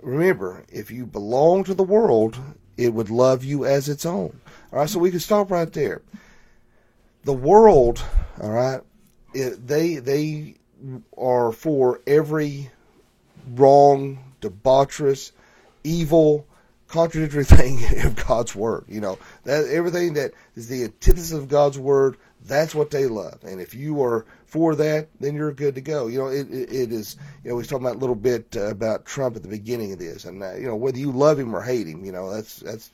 Remember, 0.02 0.66
if 0.70 0.92
you 0.92 1.06
belong 1.06 1.64
to 1.66 1.74
the 1.74 1.84
world, 1.84 2.38
it 2.76 2.94
would 2.94 3.10
love 3.10 3.44
you 3.44 3.66
as 3.66 3.88
its 3.88 4.06
own. 4.06 4.40
All 4.74 4.80
right, 4.80 4.90
so 4.90 5.00
we 5.00 5.12
can 5.12 5.20
stop 5.20 5.52
right 5.52 5.72
there. 5.72 6.02
The 7.24 7.34
world, 7.34 8.04
all 8.42 8.50
right, 8.50 8.82
it, 9.34 9.68
they 9.68 9.96
they 9.96 10.56
are 11.18 11.52
for 11.52 12.02
every 12.08 12.70
wrong 13.56 14.20
debaucherous, 14.42 15.32
evil, 15.84 16.46
contradictory 16.88 17.44
thing 17.46 17.80
of 18.04 18.16
God's 18.16 18.56
word. 18.56 18.86
You 18.88 19.02
know, 19.02 19.18
that 19.44 19.68
everything 19.68 20.14
that 20.14 20.32
is 20.56 20.68
the 20.68 20.84
antithesis 20.84 21.32
of 21.32 21.48
God's 21.48 21.80
word, 21.80 22.18
that's 22.46 22.76
what 22.76 22.92
they 22.92 23.06
love. 23.08 23.40
And 23.44 23.62
if 23.62 23.74
you 23.74 24.02
are 24.04 24.26
for 24.46 24.76
that, 24.76 25.10
then 25.20 25.36
you're 25.36 25.54
good 25.54 25.76
to 25.76 25.82
go. 25.82 26.08
You 26.08 26.20
know, 26.20 26.28
it, 26.28 26.52
it, 26.52 26.72
it 26.72 26.92
is, 26.92 27.16
you 27.44 27.50
know, 27.50 27.56
we 27.56 27.60
was 27.60 27.68
talking 27.68 27.86
about 27.86 27.98
a 27.98 28.00
little 28.00 28.16
bit 28.16 28.56
uh, 28.58 28.68
about 28.68 29.06
Trump 29.06 29.36
at 29.36 29.44
the 29.44 29.48
beginning 29.48 29.94
of 29.94 30.00
this. 30.00 30.26
And, 30.26 30.44
uh, 30.44 30.56
you 30.56 30.68
know, 30.68 30.76
whether 30.76 30.98
you 30.98 31.12
love 31.12 31.40
him 31.40 31.56
or 31.56 31.62
hate 31.62 31.88
him, 31.88 32.04
you 32.04 32.12
know, 32.12 32.32
that's, 32.32 32.58
that's, 32.58 32.92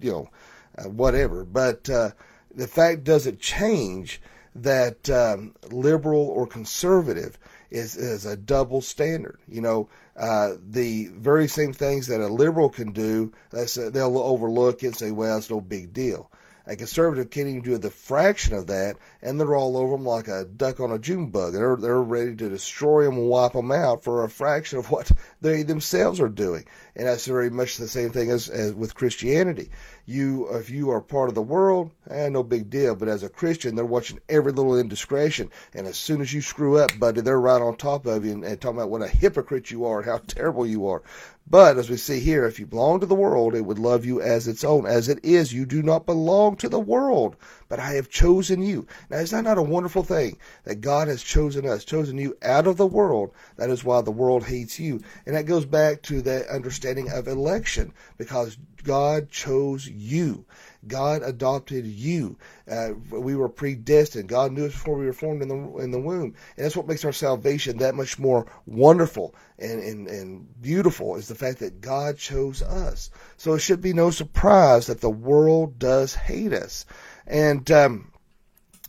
you 0.00 0.12
know, 0.12 0.30
uh, 0.78 0.88
whatever. 0.88 1.44
But 1.44 1.90
uh, 1.90 2.10
the 2.54 2.68
fact 2.68 3.04
doesn't 3.04 3.40
change 3.40 4.20
that 4.56 5.10
um, 5.10 5.54
liberal 5.70 6.28
or 6.28 6.46
conservative 6.46 7.38
is, 7.70 7.96
is 7.96 8.24
a 8.24 8.36
double 8.36 8.80
standard. 8.80 9.38
You 9.48 9.60
know, 9.60 9.88
uh, 10.16 10.54
the 10.64 11.08
very 11.08 11.48
same 11.48 11.72
things 11.72 12.06
that 12.06 12.20
a 12.20 12.28
liberal 12.28 12.68
can 12.68 12.92
do, 12.92 13.32
they'll 13.50 14.18
overlook 14.18 14.82
it 14.82 14.88
and 14.88 14.96
say, 14.96 15.10
well, 15.10 15.38
it's 15.38 15.50
no 15.50 15.60
big 15.60 15.92
deal. 15.92 16.30
A 16.66 16.76
conservative 16.76 17.28
can't 17.28 17.48
even 17.48 17.60
do 17.60 17.76
the 17.76 17.90
fraction 17.90 18.54
of 18.54 18.68
that, 18.68 18.96
and 19.20 19.38
they're 19.38 19.54
all 19.54 19.76
over 19.76 19.96
them 19.96 20.06
like 20.06 20.28
a 20.28 20.46
duck 20.46 20.80
on 20.80 20.92
a 20.92 20.98
June 20.98 21.28
bug. 21.28 21.52
They're 21.52 21.76
they're 21.76 22.00
ready 22.00 22.34
to 22.36 22.48
destroy 22.48 23.04
them 23.04 23.18
and 23.18 23.28
wipe 23.28 23.52
them 23.52 23.70
out 23.70 24.02
for 24.02 24.24
a 24.24 24.30
fraction 24.30 24.78
of 24.78 24.90
what 24.90 25.12
they 25.44 25.62
themselves 25.62 26.20
are 26.20 26.28
doing. 26.28 26.64
And 26.96 27.06
that's 27.06 27.26
very 27.26 27.50
much 27.50 27.76
the 27.76 27.86
same 27.86 28.10
thing 28.10 28.30
as, 28.30 28.48
as 28.48 28.72
with 28.72 28.94
Christianity. 28.94 29.68
You, 30.06 30.48
if 30.56 30.70
you 30.70 30.90
are 30.90 31.02
part 31.02 31.28
of 31.28 31.34
the 31.34 31.42
world, 31.42 31.90
eh, 32.08 32.30
no 32.30 32.42
big 32.42 32.70
deal. 32.70 32.94
But 32.94 33.08
as 33.08 33.22
a 33.22 33.28
Christian, 33.28 33.74
they're 33.74 33.84
watching 33.84 34.20
every 34.28 34.52
little 34.52 34.78
indiscretion, 34.78 35.50
and 35.74 35.86
as 35.86 35.98
soon 35.98 36.22
as 36.22 36.32
you 36.32 36.40
screw 36.40 36.78
up, 36.78 36.98
buddy, 36.98 37.20
they're 37.20 37.38
right 37.38 37.60
on 37.60 37.76
top 37.76 38.06
of 38.06 38.24
you 38.24 38.32
and, 38.32 38.44
and 38.44 38.58
talking 38.58 38.78
about 38.78 38.90
what 38.90 39.02
a 39.02 39.08
hypocrite 39.08 39.70
you 39.70 39.84
are 39.84 39.98
and 39.98 40.08
how 40.08 40.18
terrible 40.26 40.66
you 40.66 40.86
are. 40.86 41.02
But 41.46 41.76
as 41.76 41.90
we 41.90 41.98
see 41.98 42.20
here, 42.20 42.46
if 42.46 42.58
you 42.58 42.64
belong 42.64 43.00
to 43.00 43.06
the 43.06 43.14
world, 43.14 43.54
it 43.54 43.66
would 43.66 43.78
love 43.78 44.06
you 44.06 44.22
as 44.22 44.48
its 44.48 44.64
own. 44.64 44.86
As 44.86 45.10
it 45.10 45.22
is, 45.22 45.52
you 45.52 45.66
do 45.66 45.82
not 45.82 46.06
belong 46.06 46.56
to 46.56 46.70
the 46.70 46.80
world, 46.80 47.36
but 47.68 47.78
I 47.78 47.92
have 47.92 48.08
chosen 48.08 48.62
you. 48.62 48.86
Now, 49.10 49.18
is 49.18 49.30
that 49.30 49.44
not 49.44 49.58
a 49.58 49.62
wonderful 49.62 50.02
thing 50.02 50.38
that 50.64 50.80
God 50.80 51.08
has 51.08 51.22
chosen 51.22 51.66
us, 51.66 51.84
chosen 51.84 52.18
you 52.18 52.36
out 52.42 52.66
of 52.66 52.76
the 52.76 52.86
world? 52.86 53.32
That 53.56 53.70
is 53.70 53.84
why 53.84 54.00
the 54.00 54.10
world 54.10 54.44
hates 54.44 54.78
you. 54.78 55.00
And 55.26 55.34
that 55.36 55.46
goes 55.46 55.64
back 55.64 56.02
to 56.02 56.22
the 56.22 56.48
understanding 56.50 57.10
of 57.10 57.28
election, 57.28 57.92
because 58.18 58.56
God 58.82 59.30
chose 59.30 59.88
you. 59.88 60.44
God 60.86 61.22
adopted 61.22 61.86
you. 61.86 62.36
Uh, 62.70 62.90
we 63.10 63.34
were 63.36 63.48
predestined. 63.48 64.28
God 64.28 64.52
knew 64.52 64.66
us 64.66 64.72
before 64.72 64.96
we 64.96 65.06
were 65.06 65.14
formed 65.14 65.40
in 65.40 65.48
the 65.48 65.78
in 65.78 65.90
the 65.90 65.98
womb, 66.00 66.34
and 66.56 66.64
that's 66.64 66.76
what 66.76 66.86
makes 66.86 67.06
our 67.06 67.12
salvation 67.12 67.78
that 67.78 67.94
much 67.94 68.18
more 68.18 68.46
wonderful 68.66 69.34
and, 69.58 69.82
and 69.82 70.08
and 70.08 70.62
beautiful. 70.62 71.16
Is 71.16 71.28
the 71.28 71.34
fact 71.34 71.60
that 71.60 71.80
God 71.80 72.18
chose 72.18 72.60
us. 72.60 73.10
So 73.38 73.54
it 73.54 73.60
should 73.60 73.80
be 73.80 73.94
no 73.94 74.10
surprise 74.10 74.86
that 74.88 75.00
the 75.00 75.08
world 75.08 75.78
does 75.78 76.14
hate 76.14 76.52
us, 76.52 76.84
and. 77.26 77.70
Um, 77.70 78.10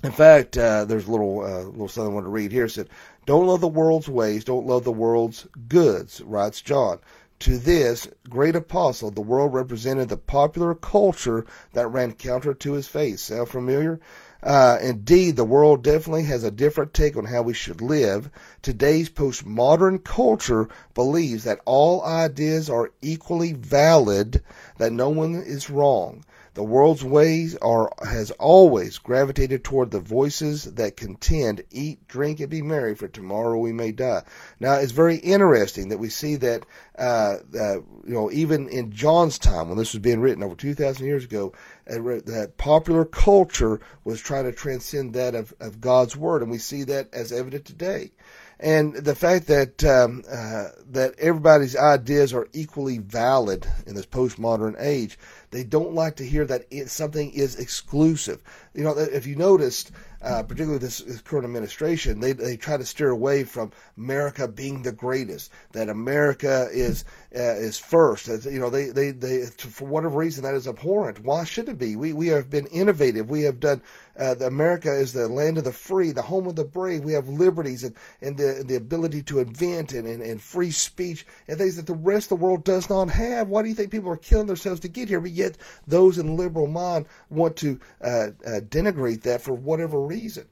in 0.03 0.11
fact, 0.11 0.55
uh, 0.55 0.85
there's 0.85 1.07
a 1.07 1.11
little 1.11 1.41
uh, 1.41 1.63
little 1.63 1.87
something 1.87 2.11
I 2.11 2.13
want 2.13 2.27
to 2.27 2.29
read 2.29 2.51
here. 2.51 2.65
It 2.65 2.69
said, 2.69 2.89
"Don't 3.25 3.47
love 3.47 3.61
the 3.61 3.67
world's 3.67 4.07
ways. 4.07 4.43
Don't 4.43 4.67
love 4.67 4.83
the 4.83 4.91
world's 4.91 5.47
goods," 5.67 6.21
writes 6.21 6.61
John. 6.61 6.99
To 7.39 7.57
this 7.57 8.07
great 8.29 8.55
apostle, 8.55 9.09
the 9.09 9.21
world 9.21 9.53
represented 9.53 10.09
the 10.09 10.17
popular 10.17 10.75
culture 10.75 11.45
that 11.73 11.87
ran 11.87 12.13
counter 12.13 12.53
to 12.53 12.73
his 12.73 12.87
faith. 12.87 13.19
Sound 13.19 13.49
familiar? 13.49 13.99
Uh, 14.43 14.77
indeed, 14.81 15.35
the 15.35 15.43
world 15.43 15.83
definitely 15.83 16.23
has 16.25 16.43
a 16.43 16.51
different 16.51 16.93
take 16.93 17.17
on 17.17 17.25
how 17.25 17.41
we 17.41 17.53
should 17.53 17.81
live. 17.81 18.29
Today's 18.61 19.09
postmodern 19.09 20.03
culture 20.03 20.69
believes 20.93 21.45
that 21.45 21.61
all 21.65 22.03
ideas 22.03 22.69
are 22.69 22.91
equally 23.01 23.53
valid, 23.53 24.43
that 24.77 24.93
no 24.93 25.09
one 25.09 25.35
is 25.35 25.69
wrong. 25.69 26.23
The 26.55 26.63
world's 26.63 27.03
ways 27.03 27.57
are 27.57 27.91
has 28.01 28.31
always 28.31 28.97
gravitated 28.97 29.65
toward 29.65 29.91
the 29.91 29.99
voices 29.99 30.63
that 30.63 30.95
contend, 30.95 31.65
eat, 31.69 32.07
drink, 32.07 32.39
and 32.39 32.49
be 32.49 32.61
merry, 32.61 32.95
for 32.95 33.09
tomorrow 33.09 33.59
we 33.59 33.73
may 33.73 33.91
die. 33.91 34.23
Now, 34.61 34.75
it's 34.75 34.93
very 34.93 35.17
interesting 35.17 35.89
that 35.89 35.97
we 35.97 36.07
see 36.07 36.37
that, 36.37 36.65
uh, 36.97 37.39
uh, 37.59 37.75
you 38.05 38.13
know, 38.13 38.31
even 38.31 38.69
in 38.69 38.93
John's 38.93 39.37
time, 39.37 39.67
when 39.67 39.77
this 39.77 39.91
was 39.91 40.01
being 40.01 40.21
written 40.21 40.43
over 40.43 40.55
2,000 40.55 41.05
years 41.05 41.25
ago, 41.25 41.51
uh, 41.89 41.95
that 41.95 42.53
popular 42.55 43.03
culture 43.03 43.81
was 44.05 44.21
trying 44.21 44.45
to 44.45 44.53
transcend 44.53 45.13
that 45.15 45.35
of, 45.35 45.53
of 45.59 45.81
God's 45.81 46.15
Word, 46.15 46.41
and 46.41 46.49
we 46.49 46.57
see 46.57 46.85
that 46.85 47.13
as 47.13 47.33
evident 47.33 47.65
today 47.65 48.11
and 48.59 48.93
the 48.95 49.15
fact 49.15 49.47
that 49.47 49.83
um, 49.83 50.23
uh, 50.29 50.69
that 50.91 51.15
everybody's 51.19 51.75
ideas 51.75 52.33
are 52.33 52.47
equally 52.53 52.99
valid 52.99 53.67
in 53.85 53.95
this 53.95 54.05
postmodern 54.05 54.75
age. 54.79 55.17
They 55.51 55.63
don't 55.63 55.93
like 55.93 56.17
to 56.17 56.25
hear 56.25 56.45
that 56.45 56.65
it, 56.69 56.89
something 56.89 57.31
is 57.31 57.55
exclusive. 57.55 58.41
You 58.73 58.83
know, 58.83 58.97
if 58.97 59.25
you 59.25 59.35
noticed, 59.35 59.91
uh, 60.21 60.43
particularly 60.43 60.79
this, 60.79 60.99
this, 60.99 61.21
current 61.21 61.45
administration, 61.45 62.19
they 62.19 62.33
they 62.33 62.57
try 62.57 62.77
to 62.77 62.85
steer 62.85 63.09
away 63.09 63.43
from 63.43 63.71
America 63.97 64.47
being 64.47 64.81
the 64.81 64.91
greatest. 64.91 65.51
That 65.73 65.89
America 65.89 66.67
is 66.71 67.05
uh, 67.35 67.55
is 67.55 67.77
first. 67.77 68.27
you 68.27 68.59
know, 68.59 68.69
they, 68.69 68.89
they 68.89 69.11
they 69.11 69.45
for 69.45 69.85
whatever 69.85 70.17
reason 70.19 70.43
that 70.43 70.55
is 70.55 70.67
abhorrent. 70.67 71.19
Why 71.19 71.43
should 71.43 71.67
it 71.67 71.77
be? 71.77 71.95
We 71.95 72.13
we 72.13 72.27
have 72.27 72.49
been 72.49 72.67
innovative. 72.67 73.29
We 73.29 73.43
have 73.43 73.59
done. 73.59 73.81
Uh, 74.17 74.35
America 74.39 74.89
is 74.93 75.11
the 75.11 75.27
land 75.27 75.57
of 75.57 75.65
the 75.65 75.73
free, 75.73 76.11
the 76.11 76.21
home 76.21 76.47
of 76.47 76.55
the 76.55 76.63
brave. 76.63 77.03
We 77.03 77.11
have 77.11 77.27
liberties 77.27 77.83
and, 77.83 77.93
and 78.21 78.37
the 78.37 78.63
the 78.65 78.75
ability 78.75 79.23
to 79.23 79.39
invent 79.39 79.91
and, 79.91 80.07
and, 80.07 80.21
and 80.21 80.41
free 80.41 80.71
speech 80.71 81.25
and 81.49 81.57
things 81.57 81.75
that 81.75 81.87
the 81.87 81.93
rest 81.93 82.31
of 82.31 82.39
the 82.39 82.45
world 82.45 82.63
does 82.63 82.89
not 82.89 83.09
have. 83.09 83.49
Why 83.49 83.61
do 83.61 83.67
you 83.67 83.75
think 83.75 83.91
people 83.91 84.11
are 84.11 84.17
killing 84.17 84.47
themselves 84.47 84.79
to 84.81 84.87
get 84.87 85.09
here? 85.09 85.19
But 85.19 85.31
yet 85.31 85.57
those 85.85 86.17
in 86.17 86.37
liberal 86.37 86.67
mind 86.67 87.07
want 87.29 87.57
to 87.57 87.79
uh, 88.01 88.07
uh, 88.47 88.61
denigrate 88.69 89.23
that 89.23 89.41
for 89.41 89.53
whatever 89.53 89.99
reason. 89.99 90.45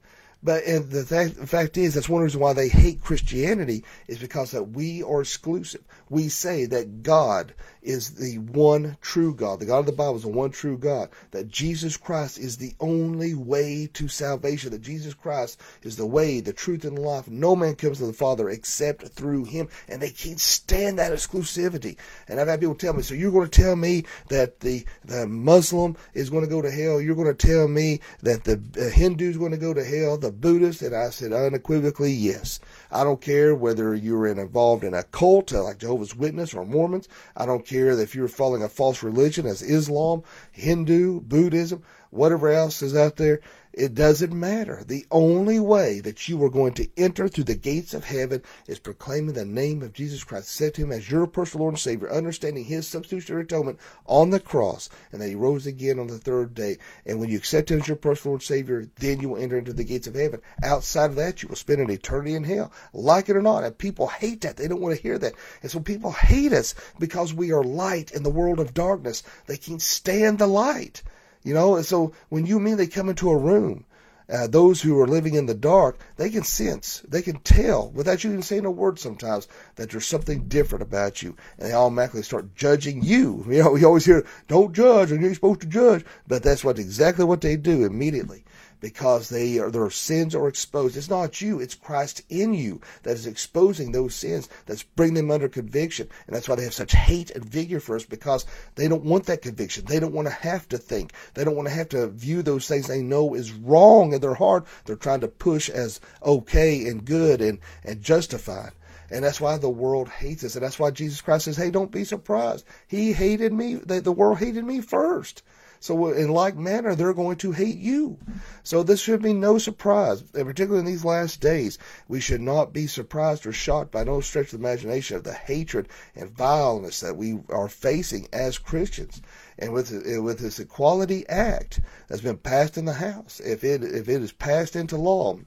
But 0.44 0.64
and 0.64 0.90
the, 0.90 1.04
fact, 1.04 1.36
the 1.36 1.46
fact 1.46 1.78
is, 1.78 1.94
that's 1.94 2.08
one 2.08 2.22
reason 2.22 2.38
why 2.38 2.52
they 2.52 2.68
hate 2.68 3.00
Christianity 3.00 3.82
is 4.06 4.18
because 4.18 4.50
that 4.50 4.64
we 4.64 5.02
are 5.02 5.22
exclusive. 5.22 5.82
We 6.14 6.28
say 6.28 6.66
that 6.66 7.02
God 7.02 7.54
is 7.82 8.14
the 8.14 8.38
one 8.38 8.96
true 9.00 9.34
God. 9.34 9.58
The 9.58 9.66
God 9.66 9.80
of 9.80 9.86
the 9.86 9.92
Bible 9.92 10.14
is 10.14 10.22
the 10.22 10.28
one 10.28 10.52
true 10.52 10.78
God. 10.78 11.10
That 11.32 11.48
Jesus 11.48 11.96
Christ 11.96 12.38
is 12.38 12.56
the 12.56 12.72
only 12.78 13.34
way 13.34 13.90
to 13.94 14.06
salvation. 14.06 14.70
That 14.70 14.80
Jesus 14.80 15.12
Christ 15.12 15.60
is 15.82 15.96
the 15.96 16.06
way, 16.06 16.38
the 16.38 16.52
truth, 16.52 16.84
and 16.84 16.96
the 16.96 17.00
life. 17.02 17.26
No 17.26 17.56
man 17.56 17.74
comes 17.74 17.98
to 17.98 18.06
the 18.06 18.12
Father 18.12 18.48
except 18.48 19.08
through 19.08 19.46
Him. 19.46 19.68
And 19.88 20.00
they 20.00 20.10
can't 20.10 20.38
stand 20.38 21.00
that 21.00 21.12
exclusivity. 21.12 21.98
And 22.28 22.38
I've 22.38 22.46
had 22.46 22.60
people 22.60 22.76
tell 22.76 22.92
me, 22.92 23.02
so 23.02 23.14
you're 23.14 23.32
going 23.32 23.50
to 23.50 23.62
tell 23.62 23.74
me 23.74 24.04
that 24.28 24.60
the, 24.60 24.86
the 25.04 25.26
Muslim 25.26 25.96
is 26.14 26.30
going 26.30 26.44
to 26.44 26.50
go 26.50 26.62
to 26.62 26.70
hell? 26.70 27.00
You're 27.00 27.16
going 27.16 27.34
to 27.34 27.46
tell 27.46 27.66
me 27.66 27.98
that 28.22 28.44
the 28.44 28.90
Hindu 28.94 29.30
is 29.30 29.36
going 29.36 29.50
to 29.50 29.58
go 29.58 29.74
to 29.74 29.84
hell? 29.84 30.16
The 30.16 30.30
Buddhist? 30.30 30.80
And 30.82 30.94
I 30.94 31.10
said 31.10 31.32
unequivocally, 31.32 32.12
yes. 32.12 32.60
I 32.92 33.02
don't 33.02 33.20
care 33.20 33.54
whether 33.54 33.96
you're 33.96 34.28
involved 34.28 34.84
in 34.84 34.94
a 34.94 35.02
cult 35.02 35.50
like 35.52 35.78
Jehovah's 35.78 36.03
Witness 36.12 36.54
or 36.54 36.66
Mormons. 36.66 37.08
I 37.36 37.46
don't 37.46 37.64
care 37.64 37.92
if 37.92 38.16
you're 38.16 38.26
following 38.26 38.64
a 38.64 38.68
false 38.68 39.04
religion 39.04 39.46
as 39.46 39.62
Islam, 39.62 40.24
Hindu, 40.50 41.20
Buddhism, 41.20 41.84
whatever 42.10 42.48
else 42.50 42.82
is 42.82 42.96
out 42.96 43.14
there. 43.14 43.40
It 43.76 43.96
doesn't 43.96 44.32
matter. 44.32 44.84
The 44.86 45.04
only 45.10 45.58
way 45.58 45.98
that 45.98 46.28
you 46.28 46.40
are 46.44 46.48
going 46.48 46.74
to 46.74 46.88
enter 46.96 47.26
through 47.26 47.44
the 47.44 47.56
gates 47.56 47.92
of 47.92 48.04
heaven 48.04 48.40
is 48.68 48.78
proclaiming 48.78 49.34
the 49.34 49.44
name 49.44 49.82
of 49.82 49.92
Jesus 49.92 50.22
Christ. 50.22 50.44
Accept 50.44 50.76
Him 50.76 50.92
as 50.92 51.10
your 51.10 51.26
personal 51.26 51.64
Lord 51.64 51.74
and 51.74 51.80
Savior, 51.80 52.08
understanding 52.08 52.64
His 52.64 52.86
substitutionary 52.86 53.42
atonement 53.42 53.80
on 54.06 54.30
the 54.30 54.38
cross, 54.38 54.90
and 55.10 55.20
that 55.20 55.28
He 55.28 55.34
rose 55.34 55.66
again 55.66 55.98
on 55.98 56.06
the 56.06 56.18
third 56.18 56.54
day. 56.54 56.78
And 57.04 57.18
when 57.18 57.30
you 57.30 57.36
accept 57.36 57.72
Him 57.72 57.80
as 57.80 57.88
your 57.88 57.96
personal 57.96 58.34
Lord 58.34 58.42
and 58.42 58.46
Savior, 58.46 58.88
then 59.00 59.18
you 59.18 59.30
will 59.30 59.42
enter 59.42 59.58
into 59.58 59.72
the 59.72 59.82
gates 59.82 60.06
of 60.06 60.14
heaven. 60.14 60.40
Outside 60.62 61.10
of 61.10 61.16
that, 61.16 61.42
you 61.42 61.48
will 61.48 61.56
spend 61.56 61.80
an 61.80 61.90
eternity 61.90 62.36
in 62.36 62.44
hell. 62.44 62.72
Like 62.92 63.28
it 63.28 63.36
or 63.36 63.42
not, 63.42 63.64
and 63.64 63.76
people 63.76 64.06
hate 64.06 64.42
that. 64.42 64.56
They 64.56 64.68
don't 64.68 64.80
want 64.80 64.94
to 64.94 65.02
hear 65.02 65.18
that. 65.18 65.34
And 65.62 65.70
so 65.72 65.80
people 65.80 66.12
hate 66.12 66.52
us 66.52 66.76
because 67.00 67.34
we 67.34 67.50
are 67.50 67.64
light 67.64 68.12
in 68.12 68.22
the 68.22 68.30
world 68.30 68.60
of 68.60 68.72
darkness. 68.72 69.24
They 69.46 69.56
can't 69.56 69.82
stand 69.82 70.38
the 70.38 70.46
light. 70.46 71.02
You 71.44 71.54
know, 71.54 71.76
and 71.76 71.86
so 71.86 72.12
when 72.30 72.46
you 72.46 72.58
mean 72.58 72.76
they 72.76 72.86
come 72.86 73.08
into 73.08 73.30
a 73.30 73.36
room, 73.36 73.84
uh, 74.32 74.46
those 74.46 74.80
who 74.80 74.98
are 74.98 75.06
living 75.06 75.34
in 75.34 75.44
the 75.44 75.54
dark, 75.54 75.98
they 76.16 76.30
can 76.30 76.42
sense, 76.42 77.02
they 77.06 77.20
can 77.20 77.38
tell 77.40 77.90
without 77.90 78.24
you 78.24 78.30
even 78.30 78.42
saying 78.42 78.64
a 78.64 78.70
word 78.70 78.98
sometimes 78.98 79.46
that 79.76 79.90
there's 79.90 80.06
something 80.06 80.48
different 80.48 80.82
about 80.82 81.22
you. 81.22 81.36
And 81.58 81.68
they 81.68 81.74
automatically 81.74 82.22
start 82.22 82.54
judging 82.54 83.02
you. 83.02 83.44
You 83.54 83.62
know, 83.62 83.72
we 83.72 83.84
always 83.84 84.06
hear, 84.06 84.26
don't 84.48 84.72
judge 84.72 85.12
and 85.12 85.20
you're 85.20 85.34
supposed 85.34 85.60
to 85.60 85.66
judge. 85.66 86.04
But 86.26 86.42
that's 86.42 86.64
what 86.64 86.78
exactly 86.78 87.24
what 87.24 87.42
they 87.42 87.56
do 87.56 87.84
immediately 87.84 88.44
because 88.84 89.30
they 89.30 89.58
are, 89.58 89.70
their 89.70 89.88
sins 89.88 90.34
are 90.34 90.46
exposed. 90.46 90.94
It's 90.94 91.08
not 91.08 91.40
you, 91.40 91.58
it's 91.58 91.74
Christ 91.74 92.20
in 92.28 92.52
you 92.52 92.82
that 93.02 93.12
is 93.14 93.26
exposing 93.26 93.92
those 93.92 94.14
sins, 94.14 94.46
that's 94.66 94.82
bringing 94.82 95.14
them 95.14 95.30
under 95.30 95.48
conviction. 95.48 96.06
And 96.26 96.36
that's 96.36 96.50
why 96.50 96.56
they 96.56 96.64
have 96.64 96.74
such 96.74 96.92
hate 96.92 97.30
and 97.30 97.42
vigor 97.42 97.80
for 97.80 97.96
us 97.96 98.04
because 98.04 98.44
they 98.74 98.86
don't 98.86 99.06
want 99.06 99.24
that 99.24 99.40
conviction. 99.40 99.86
They 99.86 100.00
don't 100.00 100.12
want 100.12 100.28
to 100.28 100.34
have 100.34 100.68
to 100.68 100.76
think. 100.76 101.14
They 101.32 101.44
don't 101.44 101.56
want 101.56 101.66
to 101.66 101.74
have 101.74 101.88
to 101.88 102.08
view 102.08 102.42
those 102.42 102.68
things 102.68 102.86
they 102.86 103.00
know 103.00 103.32
is 103.32 103.52
wrong 103.52 104.12
in 104.12 104.20
their 104.20 104.34
heart. 104.34 104.66
They're 104.84 104.96
trying 104.96 105.20
to 105.20 105.28
push 105.28 105.70
as 105.70 105.98
okay 106.22 106.86
and 106.86 107.06
good 107.06 107.40
and, 107.40 107.60
and 107.84 108.02
justified. 108.02 108.72
And 109.10 109.24
that's 109.24 109.40
why 109.40 109.56
the 109.56 109.70
world 109.70 110.10
hates 110.10 110.44
us. 110.44 110.56
And 110.56 110.62
that's 110.62 110.78
why 110.78 110.90
Jesus 110.90 111.22
Christ 111.22 111.46
says, 111.46 111.56
hey, 111.56 111.70
don't 111.70 111.90
be 111.90 112.04
surprised. 112.04 112.66
He 112.86 113.14
hated 113.14 113.54
me. 113.54 113.76
The, 113.76 114.02
the 114.02 114.12
world 114.12 114.40
hated 114.40 114.66
me 114.66 114.82
first. 114.82 115.42
So 115.80 116.12
in 116.12 116.30
like 116.30 116.56
manner, 116.56 116.94
they're 116.94 117.12
going 117.12 117.36
to 117.38 117.52
hate 117.52 117.78
you. 117.78 118.18
So 118.62 118.82
this 118.82 119.00
should 119.00 119.22
be 119.22 119.32
no 119.32 119.58
surprise, 119.58 120.22
and 120.34 120.46
particularly 120.46 120.80
in 120.80 120.86
these 120.86 121.04
last 121.04 121.40
days, 121.40 121.78
we 122.08 122.20
should 122.20 122.40
not 122.40 122.72
be 122.72 122.86
surprised 122.86 123.46
or 123.46 123.52
shocked 123.52 123.92
by 123.92 124.04
no 124.04 124.20
stretch 124.20 124.52
of 124.52 124.60
imagination 124.60 125.16
of 125.16 125.24
the 125.24 125.34
hatred 125.34 125.88
and 126.14 126.30
vileness 126.30 127.00
that 127.00 127.16
we 127.16 127.40
are 127.50 127.68
facing 127.68 128.28
as 128.32 128.58
Christians. 128.58 129.20
And 129.58 129.72
with 129.72 129.90
with 129.90 130.38
this 130.38 130.58
Equality 130.58 131.28
Act 131.28 131.80
that's 132.08 132.22
been 132.22 132.38
passed 132.38 132.78
in 132.78 132.86
the 132.86 132.94
House, 132.94 133.40
if 133.40 133.62
it 133.64 133.82
if 133.82 134.08
it 134.08 134.22
is 134.22 134.32
passed 134.32 134.76
into 134.76 134.96
law, 134.96 135.38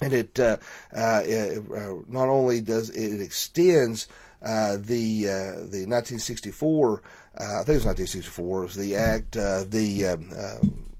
and 0.00 0.12
it 0.12 0.38
uh, 0.38 0.56
uh, 0.94 1.22
uh, 1.22 1.94
not 2.08 2.28
only 2.28 2.60
does 2.60 2.90
it 2.90 3.20
extends 3.20 4.08
uh, 4.44 4.76
the 4.76 5.28
uh, 5.28 5.52
the 5.70 5.86
1964 5.86 7.02
uh, 7.38 7.42
I 7.42 7.56
think 7.64 7.68
it 7.68 7.72
was 7.74 7.86
1964 7.86 8.60
was 8.60 8.74
the 8.74 8.96
act 8.96 9.32
the 9.32 10.06
um, 10.06 10.30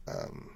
um, 0.08 0.50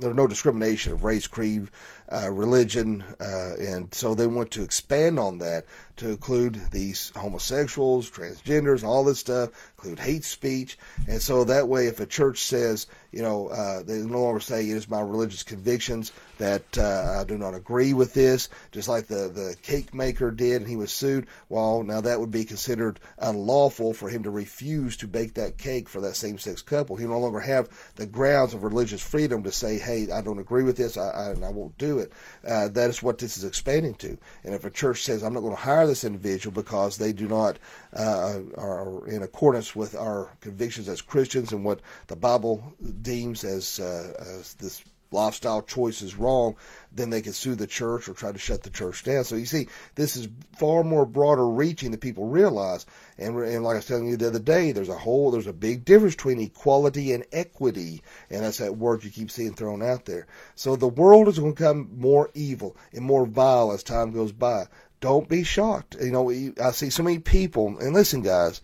there's 0.00 0.16
no 0.16 0.26
discrimination 0.26 0.92
of 0.92 1.04
race, 1.04 1.26
creed, 1.26 1.68
uh, 2.12 2.30
religion, 2.30 3.02
uh, 3.20 3.54
and 3.58 3.92
so 3.94 4.14
they 4.14 4.26
want 4.26 4.50
to 4.52 4.62
expand 4.62 5.18
on 5.18 5.38
that 5.38 5.64
to 5.96 6.10
include 6.10 6.60
these 6.70 7.10
homosexuals, 7.16 8.10
transgenders, 8.10 8.84
all 8.84 9.02
this 9.04 9.18
stuff, 9.18 9.50
include 9.76 9.98
hate 9.98 10.24
speech, 10.24 10.78
and 11.08 11.20
so 11.20 11.44
that 11.44 11.68
way, 11.68 11.86
if 11.86 12.00
a 12.00 12.06
church 12.06 12.42
says, 12.42 12.86
you 13.12 13.22
know, 13.22 13.48
uh, 13.48 13.82
they 13.82 13.98
no 13.98 14.22
longer 14.22 14.40
say 14.40 14.68
it 14.68 14.76
is 14.76 14.90
my 14.90 15.00
religious 15.00 15.42
convictions 15.42 16.12
that 16.38 16.76
uh, 16.76 17.18
I 17.18 17.24
do 17.24 17.38
not 17.38 17.54
agree 17.54 17.94
with 17.94 18.12
this, 18.12 18.50
just 18.72 18.88
like 18.88 19.06
the 19.06 19.28
the 19.28 19.56
cake 19.62 19.94
maker 19.94 20.30
did, 20.30 20.60
and 20.60 20.68
he 20.68 20.76
was 20.76 20.92
sued. 20.92 21.26
Well, 21.48 21.82
now 21.82 22.02
that 22.02 22.20
would 22.20 22.30
be 22.30 22.44
considered 22.44 23.00
unlawful 23.18 23.94
for 23.94 24.10
him 24.10 24.24
to 24.24 24.30
refuse 24.30 24.98
to 24.98 25.08
bake 25.08 25.34
that 25.34 25.56
cake 25.56 25.88
for 25.88 26.02
that 26.02 26.16
same-sex 26.16 26.60
couple. 26.62 26.96
He 26.96 27.06
no 27.06 27.18
longer 27.18 27.40
have 27.40 27.70
the 27.96 28.06
grounds 28.06 28.52
of 28.52 28.64
religious 28.64 29.02
freedom 29.02 29.42
to 29.44 29.52
say, 29.52 29.78
hey, 29.78 30.10
I 30.10 30.20
don't 30.20 30.38
agree 30.38 30.62
with 30.62 30.76
this, 30.76 30.98
I, 30.98 31.08
I, 31.08 31.30
I 31.30 31.50
won't 31.50 31.78
do 31.78 31.95
it. 31.98 32.12
Uh, 32.46 32.68
that 32.68 32.90
is 32.90 33.02
what 33.02 33.18
this 33.18 33.36
is 33.36 33.44
expanding 33.44 33.94
to. 33.94 34.16
And 34.44 34.54
if 34.54 34.64
a 34.64 34.70
church 34.70 35.02
says, 35.02 35.22
I'm 35.22 35.34
not 35.34 35.40
going 35.40 35.54
to 35.54 35.60
hire 35.60 35.86
this 35.86 36.04
individual 36.04 36.54
because 36.54 36.96
they 36.96 37.12
do 37.12 37.28
not 37.28 37.58
uh, 37.94 38.40
are 38.56 39.06
in 39.08 39.22
accordance 39.22 39.74
with 39.74 39.94
our 39.94 40.30
convictions 40.40 40.88
as 40.88 41.00
Christians 41.00 41.52
and 41.52 41.64
what 41.64 41.80
the 42.06 42.16
Bible 42.16 42.74
deems 43.02 43.44
as, 43.44 43.80
uh, 43.80 44.12
as 44.38 44.54
this 44.54 44.84
lifestyle 45.10 45.62
choice 45.62 46.02
is 46.02 46.16
wrong, 46.16 46.56
then 46.92 47.10
they 47.10 47.22
can 47.22 47.32
sue 47.32 47.54
the 47.54 47.66
church 47.66 48.08
or 48.08 48.14
try 48.14 48.32
to 48.32 48.38
shut 48.38 48.62
the 48.62 48.70
church 48.70 49.04
down. 49.04 49.24
So 49.24 49.36
you 49.36 49.46
see, 49.46 49.68
this 49.94 50.16
is 50.16 50.28
far 50.56 50.82
more 50.82 51.06
broader 51.06 51.46
reaching 51.48 51.90
than 51.90 52.00
people 52.00 52.26
realize. 52.26 52.86
And, 53.18 53.36
and 53.38 53.64
like 53.64 53.74
I 53.74 53.76
was 53.76 53.86
telling 53.86 54.08
you 54.08 54.16
the 54.16 54.28
other 54.28 54.38
day, 54.38 54.72
there's 54.72 54.88
a 54.88 54.98
whole, 54.98 55.30
there's 55.30 55.46
a 55.46 55.52
big 55.52 55.84
difference 55.84 56.14
between 56.14 56.40
equality 56.40 57.12
and 57.12 57.24
equity. 57.32 58.02
And 58.30 58.44
that's 58.44 58.58
that 58.58 58.76
word 58.76 59.04
you 59.04 59.10
keep 59.10 59.30
seeing 59.30 59.54
thrown 59.54 59.82
out 59.82 60.04
there. 60.04 60.26
So 60.54 60.76
the 60.76 60.88
world 60.88 61.28
is 61.28 61.38
going 61.38 61.54
to 61.54 61.56
become 61.56 61.90
more 61.96 62.30
evil 62.34 62.76
and 62.92 63.04
more 63.04 63.26
vile 63.26 63.72
as 63.72 63.82
time 63.82 64.12
goes 64.12 64.32
by. 64.32 64.66
Don't 65.00 65.28
be 65.28 65.44
shocked. 65.44 65.96
You 66.00 66.10
know, 66.10 66.30
I 66.30 66.70
see 66.70 66.90
so 66.90 67.02
many 67.02 67.18
people, 67.18 67.78
and 67.78 67.92
listen, 67.94 68.22
guys, 68.22 68.62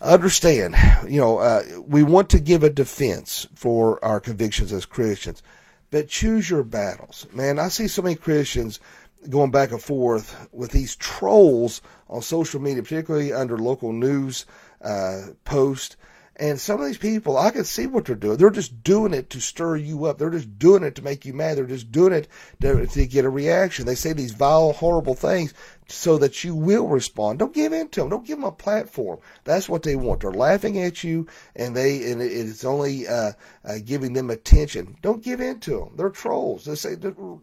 understand, 0.00 0.76
you 1.08 1.20
know, 1.20 1.38
uh, 1.38 1.62
we 1.86 2.02
want 2.02 2.30
to 2.30 2.38
give 2.38 2.62
a 2.62 2.70
defense 2.70 3.46
for 3.54 4.02
our 4.04 4.20
convictions 4.20 4.72
as 4.72 4.86
Christians, 4.86 5.42
but 5.90 6.08
choose 6.08 6.48
your 6.48 6.62
battles. 6.62 7.26
Man, 7.32 7.58
I 7.58 7.68
see 7.68 7.88
so 7.88 8.02
many 8.02 8.14
Christians 8.14 8.80
going 9.28 9.50
back 9.50 9.72
and 9.72 9.82
forth 9.82 10.48
with 10.52 10.70
these 10.70 10.96
trolls 10.96 11.82
on 12.08 12.22
social 12.22 12.60
media, 12.60 12.82
particularly 12.82 13.32
under 13.32 13.58
local 13.58 13.92
news 13.92 14.46
uh, 14.82 15.28
posts. 15.44 15.96
And 16.36 16.60
some 16.60 16.80
of 16.80 16.86
these 16.86 16.98
people, 16.98 17.36
I 17.36 17.50
can 17.50 17.64
see 17.64 17.88
what 17.88 18.04
they're 18.04 18.14
doing. 18.14 18.36
They're 18.36 18.50
just 18.50 18.84
doing 18.84 19.12
it 19.12 19.28
to 19.30 19.40
stir 19.40 19.74
you 19.74 20.04
up. 20.04 20.18
They're 20.18 20.30
just 20.30 20.56
doing 20.56 20.84
it 20.84 20.94
to 20.94 21.02
make 21.02 21.26
you 21.26 21.32
mad. 21.32 21.56
They're 21.56 21.66
just 21.66 21.90
doing 21.90 22.12
it 22.12 22.28
to, 22.60 22.86
to 22.86 23.06
get 23.08 23.24
a 23.24 23.28
reaction. 23.28 23.86
They 23.86 23.96
say 23.96 24.12
these 24.12 24.30
vile, 24.30 24.72
horrible 24.72 25.14
things 25.14 25.52
so 25.88 26.18
that 26.18 26.44
you 26.44 26.54
will 26.54 26.86
respond. 26.86 27.38
Don't 27.38 27.54
give 27.54 27.72
in 27.72 27.88
to 27.88 28.00
them. 28.00 28.10
Don't 28.10 28.26
give 28.26 28.36
them 28.36 28.44
a 28.44 28.52
platform. 28.52 29.18
That's 29.44 29.68
what 29.68 29.82
they 29.82 29.96
want. 29.96 30.20
They're 30.20 30.30
laughing 30.30 30.78
at 30.78 31.02
you, 31.02 31.26
and 31.56 31.74
they 31.74 32.10
and 32.12 32.20
it's 32.20 32.64
only 32.64 33.08
uh, 33.08 33.32
uh, 33.64 33.78
giving 33.84 34.12
them 34.12 34.28
attention. 34.28 34.96
Don't 35.00 35.24
give 35.24 35.40
in 35.40 35.60
to 35.60 35.78
them. 35.78 35.96
They're 35.96 36.10
trolls. 36.10 36.66
They 36.66 36.74
say, 36.74 36.96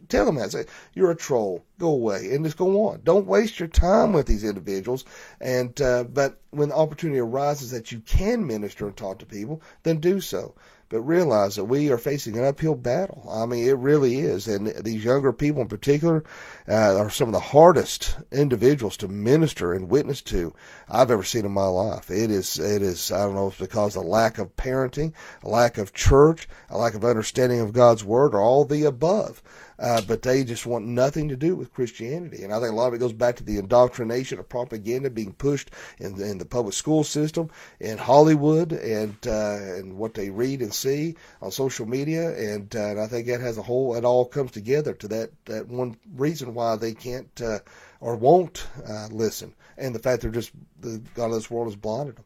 tell 0.10 0.25
them 0.25 0.36
that. 0.36 0.51
Say, 0.51 0.65
you're 0.93 1.12
a 1.12 1.15
troll. 1.15 1.65
Go 1.79 1.89
away, 1.89 2.34
and 2.34 2.45
just 2.45 2.58
go 2.58 2.88
on. 2.88 3.01
Don't 3.03 3.25
waste 3.25 3.60
your 3.60 3.67
time 3.67 4.13
with 4.13 4.27
these 4.27 4.43
individuals. 4.43 5.05
And 5.41 5.79
uh, 5.81 6.03
but 6.03 6.39
when 6.51 6.69
the 6.69 6.75
opportunity 6.75 7.19
arises 7.19 7.71
that 7.71 7.91
you 7.91 7.99
can 7.99 8.45
minister 8.45 8.86
and 8.86 8.95
talk 8.95 9.19
to 9.19 9.25
people, 9.25 9.62
then 9.84 9.99
do 9.99 10.21
so 10.21 10.53
but 10.95 11.01
realize 11.01 11.58
that 11.58 11.65
we 11.65 11.91
are 11.91 11.97
facing 11.97 12.38
an 12.38 12.45
uphill 12.45 12.73
battle. 12.73 13.27
I 13.29 13.45
mean, 13.45 13.67
it 13.67 13.77
really 13.77 14.19
is. 14.19 14.47
And 14.47 14.67
these 14.67 15.03
younger 15.03 15.34
people 15.34 15.62
in 15.62 15.67
particular 15.67 16.23
uh, 16.69 16.95
are 16.97 17.10
some 17.10 17.27
of 17.27 17.34
the 17.34 17.39
hardest 17.41 18.17
individuals 18.31 18.95
to 18.97 19.10
minister 19.10 19.73
and 19.73 19.89
witness 19.89 20.21
to 20.21 20.53
I've 20.88 21.12
ever 21.12 21.23
seen 21.23 21.43
in 21.43 21.51
my 21.51 21.65
life. 21.65 22.10
It 22.10 22.31
is, 22.31 22.60
it 22.60 22.81
is, 22.81 23.12
I 23.12 23.23
don't 23.23 23.36
know, 23.36 23.47
if 23.47 23.60
it's 23.60 23.69
because 23.69 23.97
of 23.97 24.05
lack 24.05 24.38
of 24.38 24.55
parenting, 24.55 25.12
a 25.43 25.49
lack 25.49 25.77
of 25.77 25.91
church, 25.91 26.47
a 26.69 26.77
lack 26.77 26.93
of 26.93 27.03
understanding 27.03 27.60
of 27.60 27.73
God's 27.73 28.05
word, 28.05 28.34
or 28.34 28.39
all 28.39 28.63
the 28.63 28.86
above. 28.86 29.43
Uh, 29.77 30.01
but 30.07 30.21
they 30.21 30.43
just 30.43 30.65
want 30.65 30.85
nothing 30.85 31.29
to 31.29 31.35
do 31.35 31.55
with 31.55 31.73
Christianity. 31.73 32.43
And 32.43 32.53
I 32.53 32.59
think 32.59 32.71
a 32.71 32.75
lot 32.75 32.88
of 32.88 32.93
it 32.93 32.99
goes 32.99 33.13
back 33.13 33.35
to 33.38 33.43
the 33.43 33.57
indoctrination 33.57 34.39
of 34.39 34.47
propaganda 34.47 35.09
being 35.09 35.33
pushed 35.33 35.71
in, 35.99 36.19
in 36.21 36.38
the 36.38 36.45
public 36.45 36.73
school 36.73 37.03
system, 37.03 37.49
in 37.79 37.97
Hollywood, 37.97 38.71
and 38.71 39.15
uh, 39.27 39.57
and 39.77 39.97
what 39.97 40.13
they 40.13 40.29
read 40.29 40.61
and 40.61 40.73
see 40.73 41.15
on 41.41 41.51
social 41.51 41.85
media. 41.85 42.35
And, 42.35 42.73
uh, 42.75 42.79
and 42.79 42.99
I 42.99 43.07
think 43.07 43.27
that 43.27 43.41
has 43.41 43.57
a 43.57 43.63
whole. 43.63 43.95
It 43.95 44.05
all 44.05 44.25
comes 44.25 44.51
together 44.51 44.93
to 44.93 45.07
that 45.09 45.31
that 45.45 45.67
one 45.67 45.97
reason 46.15 46.53
why 46.53 46.77
they 46.77 46.93
can't 46.93 47.41
uh, 47.41 47.59
or 47.99 48.15
won't 48.15 48.67
uh, 48.88 49.07
listen, 49.11 49.53
and 49.77 49.93
the 49.93 49.99
fact 49.99 50.21
they're 50.21 50.31
just 50.31 50.51
the 50.79 51.01
God 51.15 51.27
of 51.27 51.33
this 51.33 51.51
world 51.51 51.67
has 51.67 51.75
blinded 51.75 52.15
them. 52.15 52.25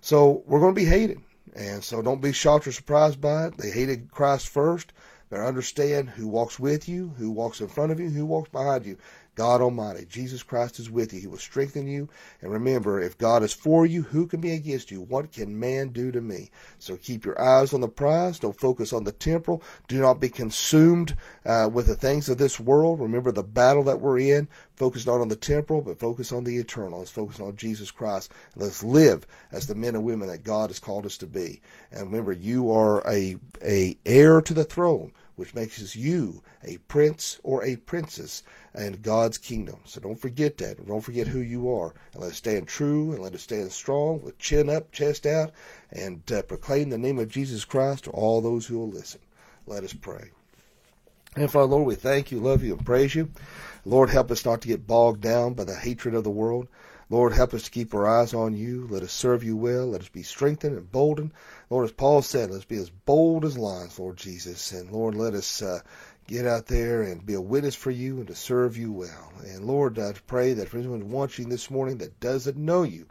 So 0.00 0.42
we're 0.46 0.60
going 0.60 0.74
to 0.74 0.80
be 0.80 0.86
hated. 0.86 1.20
And 1.54 1.82
so 1.82 2.00
don't 2.00 2.22
be 2.22 2.32
shocked 2.32 2.68
or 2.68 2.72
surprised 2.72 3.20
by 3.20 3.46
it. 3.46 3.56
They 3.56 3.70
hated 3.70 4.10
Christ 4.12 4.48
first. 4.48 4.92
Better 5.30 5.46
understand 5.46 6.10
who 6.10 6.26
walks 6.26 6.58
with 6.58 6.88
you, 6.88 7.14
who 7.16 7.30
walks 7.30 7.60
in 7.60 7.68
front 7.68 7.92
of 7.92 8.00
you, 8.00 8.10
who 8.10 8.26
walks 8.26 8.48
behind 8.50 8.84
you. 8.84 8.98
God 9.40 9.62
Almighty, 9.62 10.04
Jesus 10.04 10.42
Christ 10.42 10.78
is 10.78 10.90
with 10.90 11.14
you. 11.14 11.20
He 11.20 11.26
will 11.26 11.38
strengthen 11.38 11.86
you. 11.86 12.10
And 12.42 12.52
remember, 12.52 13.00
if 13.00 13.16
God 13.16 13.42
is 13.42 13.54
for 13.54 13.86
you, 13.86 14.02
who 14.02 14.26
can 14.26 14.42
be 14.42 14.52
against 14.52 14.90
you? 14.90 15.00
What 15.00 15.32
can 15.32 15.58
man 15.58 15.88
do 15.88 16.12
to 16.12 16.20
me? 16.20 16.50
So 16.78 16.98
keep 16.98 17.24
your 17.24 17.40
eyes 17.40 17.72
on 17.72 17.80
the 17.80 17.88
prize. 17.88 18.38
Don't 18.38 18.60
focus 18.60 18.92
on 18.92 19.04
the 19.04 19.12
temporal. 19.12 19.62
Do 19.88 19.98
not 19.98 20.20
be 20.20 20.28
consumed 20.28 21.16
uh, 21.46 21.70
with 21.72 21.86
the 21.86 21.94
things 21.94 22.28
of 22.28 22.36
this 22.36 22.60
world. 22.60 23.00
Remember 23.00 23.32
the 23.32 23.42
battle 23.42 23.82
that 23.84 24.02
we're 24.02 24.18
in. 24.18 24.46
Focus 24.76 25.06
not 25.06 25.22
on 25.22 25.28
the 25.28 25.36
temporal, 25.36 25.80
but 25.80 25.98
focus 25.98 26.32
on 26.32 26.44
the 26.44 26.58
eternal. 26.58 26.98
Let's 26.98 27.10
focus 27.10 27.40
on 27.40 27.56
Jesus 27.56 27.90
Christ. 27.90 28.30
Let's 28.56 28.84
live 28.84 29.26
as 29.52 29.66
the 29.66 29.74
men 29.74 29.94
and 29.94 30.04
women 30.04 30.28
that 30.28 30.44
God 30.44 30.68
has 30.68 30.78
called 30.78 31.06
us 31.06 31.16
to 31.16 31.26
be. 31.26 31.62
And 31.92 32.10
remember, 32.10 32.32
you 32.32 32.72
are 32.72 33.02
a, 33.08 33.36
a 33.64 33.96
heir 34.04 34.42
to 34.42 34.52
the 34.52 34.64
throne 34.64 35.12
which 35.40 35.54
makes 35.54 35.96
you 35.96 36.42
a 36.62 36.76
prince 36.86 37.40
or 37.42 37.64
a 37.64 37.76
princess 37.76 38.42
in 38.74 39.00
God's 39.00 39.38
kingdom. 39.38 39.80
So 39.86 39.98
don't 39.98 40.20
forget 40.20 40.58
that. 40.58 40.86
Don't 40.86 41.00
forget 41.00 41.26
who 41.26 41.40
you 41.40 41.72
are. 41.72 41.94
And 42.12 42.22
let 42.22 42.32
us 42.32 42.36
stand 42.36 42.68
true 42.68 43.12
and 43.12 43.22
let 43.22 43.34
us 43.34 43.40
stand 43.40 43.72
strong 43.72 44.20
with 44.20 44.38
chin 44.38 44.68
up, 44.68 44.92
chest 44.92 45.24
out, 45.24 45.52
and 45.90 46.20
uh, 46.30 46.42
proclaim 46.42 46.90
the 46.90 46.98
name 46.98 47.18
of 47.18 47.30
Jesus 47.30 47.64
Christ 47.64 48.04
to 48.04 48.10
all 48.10 48.42
those 48.42 48.66
who 48.66 48.78
will 48.78 48.90
listen. 48.90 49.20
Let 49.66 49.82
us 49.82 49.94
pray. 49.94 50.30
And 51.36 51.50
Father, 51.50 51.66
Lord, 51.66 51.86
we 51.86 51.94
thank 51.94 52.30
you, 52.30 52.38
love 52.38 52.62
you, 52.62 52.74
and 52.74 52.84
praise 52.84 53.14
you. 53.14 53.30
Lord, 53.86 54.10
help 54.10 54.30
us 54.30 54.44
not 54.44 54.60
to 54.60 54.68
get 54.68 54.86
bogged 54.86 55.22
down 55.22 55.54
by 55.54 55.64
the 55.64 55.74
hatred 55.74 56.14
of 56.14 56.24
the 56.24 56.30
world. 56.30 56.68
Lord, 57.10 57.32
help 57.32 57.52
us 57.54 57.64
to 57.64 57.70
keep 57.72 57.92
our 57.92 58.06
eyes 58.06 58.32
on 58.34 58.56
you. 58.56 58.86
Let 58.88 59.02
us 59.02 59.10
serve 59.12 59.42
you 59.42 59.56
well. 59.56 59.88
Let 59.88 60.00
us 60.00 60.08
be 60.08 60.22
strengthened 60.22 60.76
and 60.76 60.92
boldened. 60.92 61.32
Lord, 61.68 61.84
as 61.84 61.92
Paul 61.92 62.22
said, 62.22 62.52
let's 62.52 62.64
be 62.64 62.76
as 62.76 62.88
bold 62.88 63.44
as 63.44 63.58
lions, 63.58 63.98
Lord 63.98 64.16
Jesus. 64.16 64.70
And 64.70 64.92
Lord, 64.92 65.16
let 65.16 65.34
us 65.34 65.60
uh, 65.60 65.80
get 66.28 66.46
out 66.46 66.66
there 66.66 67.02
and 67.02 67.26
be 67.26 67.34
a 67.34 67.40
witness 67.40 67.74
for 67.74 67.90
you 67.90 68.18
and 68.18 68.28
to 68.28 68.36
serve 68.36 68.76
you 68.76 68.92
well. 68.92 69.32
And 69.44 69.64
Lord, 69.64 69.98
I 69.98 70.12
pray 70.28 70.52
that 70.52 70.68
if 70.68 70.74
anyone 70.76 71.10
watching 71.10 71.48
this 71.48 71.68
morning 71.68 71.98
that 71.98 72.20
doesn't 72.20 72.56
know 72.56 72.84
you, 72.84 73.06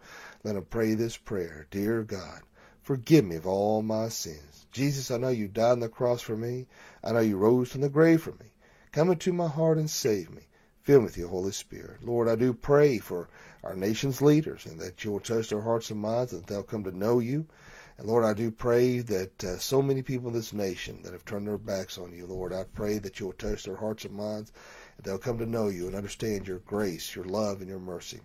let 0.46 0.56
them 0.56 0.66
pray 0.70 0.94
this 0.94 1.18
prayer. 1.18 1.68
Dear 1.70 2.04
God, 2.04 2.40
forgive 2.82 3.26
me 3.26 3.36
of 3.36 3.46
all 3.46 3.82
my 3.82 4.08
sins. 4.08 4.66
Jesus, 4.72 5.12
I 5.12 5.18
know 5.18 5.28
you 5.28 5.50
died 5.50 5.72
on 5.74 5.80
the 5.82 5.90
cross 5.90 6.22
for 6.22 6.38
me. 6.38 6.68
I 7.04 7.12
know 7.12 7.20
you 7.20 7.36
rose 7.36 7.70
from 7.70 7.82
the 7.82 7.90
grave 7.90 8.22
for 8.22 8.32
me. 8.32 8.54
Come 8.94 9.12
into 9.12 9.34
my 9.34 9.50
heart 9.50 9.78
and 9.78 9.90
save 9.90 10.30
me. 10.32 10.44
Fill 10.84 11.00
me 11.02 11.06
with 11.06 11.18
your 11.18 11.28
Holy 11.28 11.52
Spirit. 11.52 12.04
Lord, 12.04 12.30
I 12.30 12.36
do 12.36 12.54
pray 12.54 13.00
for 13.00 13.28
our 13.64 13.76
nation's 13.76 14.22
leaders 14.22 14.66
and 14.66 14.80
that 14.80 15.04
you 15.04 15.12
will 15.12 15.20
touch 15.20 15.50
their 15.50 15.62
hearts 15.62 15.90
and 15.90 16.00
minds 16.00 16.34
and 16.34 16.46
they'll 16.46 16.64
come 16.64 16.84
to 16.84 16.98
know 16.98 17.20
you. 17.20 17.46
And 17.98 18.08
Lord, 18.08 18.24
I 18.24 18.34
do 18.34 18.50
pray 18.50 19.00
that 19.00 19.44
uh, 19.44 19.58
so 19.58 19.82
many 19.82 20.02
people 20.02 20.30
in 20.30 20.34
this 20.34 20.54
nation 20.54 21.02
that 21.04 21.12
have 21.12 21.26
turned 21.26 21.48
their 21.48 21.58
backs 21.58 21.98
on 21.98 22.14
you, 22.14 22.26
Lord, 22.26 22.54
I 22.54 22.64
pray 22.64 22.98
that 23.00 23.20
you 23.20 23.26
will 23.26 23.34
touch 23.34 23.64
their 23.64 23.76
hearts 23.76 24.06
and 24.06 24.16
minds 24.16 24.54
that 24.96 25.04
they'll 25.04 25.18
come 25.18 25.38
to 25.40 25.46
know 25.46 25.68
you 25.68 25.88
and 25.88 25.96
understand 25.96 26.48
your 26.48 26.60
grace, 26.60 27.16
your 27.16 27.26
love, 27.26 27.60
and 27.60 27.70
your 27.70 27.80
mercy. 27.80 28.22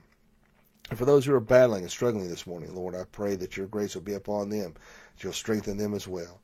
And 0.90 0.98
for 0.98 1.06
those 1.06 1.24
who 1.24 1.34
are 1.34 1.40
battling 1.40 1.82
and 1.82 1.90
struggling 1.90 2.28
this 2.28 2.46
morning, 2.46 2.74
Lord, 2.74 2.94
I 2.94 3.04
pray 3.10 3.36
that 3.36 3.56
your 3.56 3.66
grace 3.66 3.94
will 3.94 4.02
be 4.02 4.14
upon 4.14 4.50
them, 4.50 4.74
that 4.74 5.24
you'll 5.24 5.32
strengthen 5.32 5.76
them 5.76 5.94
as 5.94 6.06
well. 6.06 6.40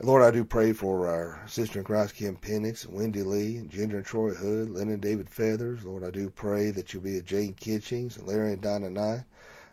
Lord, 0.00 0.22
I 0.22 0.30
do 0.30 0.44
pray 0.44 0.72
for 0.72 1.08
our 1.08 1.42
sister 1.48 1.80
in 1.80 1.84
Christ, 1.84 2.14
Kim 2.14 2.36
Penix, 2.36 2.86
Wendy 2.86 3.24
Lee, 3.24 3.66
Ginger 3.68 3.96
and 3.96 4.06
Troy 4.06 4.30
Hood, 4.30 4.70
Lynn 4.70 4.90
and 4.90 5.02
David 5.02 5.28
Feathers. 5.28 5.82
Lord, 5.84 6.04
I 6.04 6.10
do 6.10 6.30
pray 6.30 6.70
that 6.70 6.94
you'll 6.94 7.02
be 7.02 7.16
with 7.16 7.26
Jane 7.26 7.52
Kitchings 7.54 8.16
and 8.16 8.24
Larry 8.24 8.52
and 8.52 8.62
Dinah 8.62 8.90
Nye. 8.90 9.24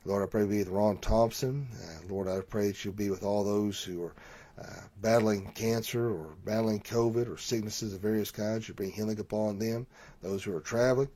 Lord, 0.03 0.23
I 0.23 0.25
pray 0.25 0.45
be 0.45 0.57
with 0.57 0.69
Ron 0.69 0.97
Thompson. 0.97 1.67
Uh, 1.79 2.11
Lord, 2.11 2.27
I 2.27 2.41
pray 2.41 2.69
that 2.69 2.83
you'll 2.83 2.95
be 2.95 3.11
with 3.11 3.21
all 3.23 3.43
those 3.43 3.83
who 3.83 4.03
are 4.03 4.15
uh, 4.59 4.81
battling 4.99 5.51
cancer 5.51 6.09
or 6.09 6.35
battling 6.43 6.79
COVID 6.79 7.31
or 7.31 7.37
sicknesses 7.37 7.93
of 7.93 8.01
various 8.01 8.31
kinds. 8.31 8.67
You 8.67 8.73
bring 8.73 8.91
healing 8.91 9.19
upon 9.19 9.59
them, 9.59 9.85
those 10.23 10.43
who 10.43 10.55
are 10.55 10.61
traveling. 10.61 11.09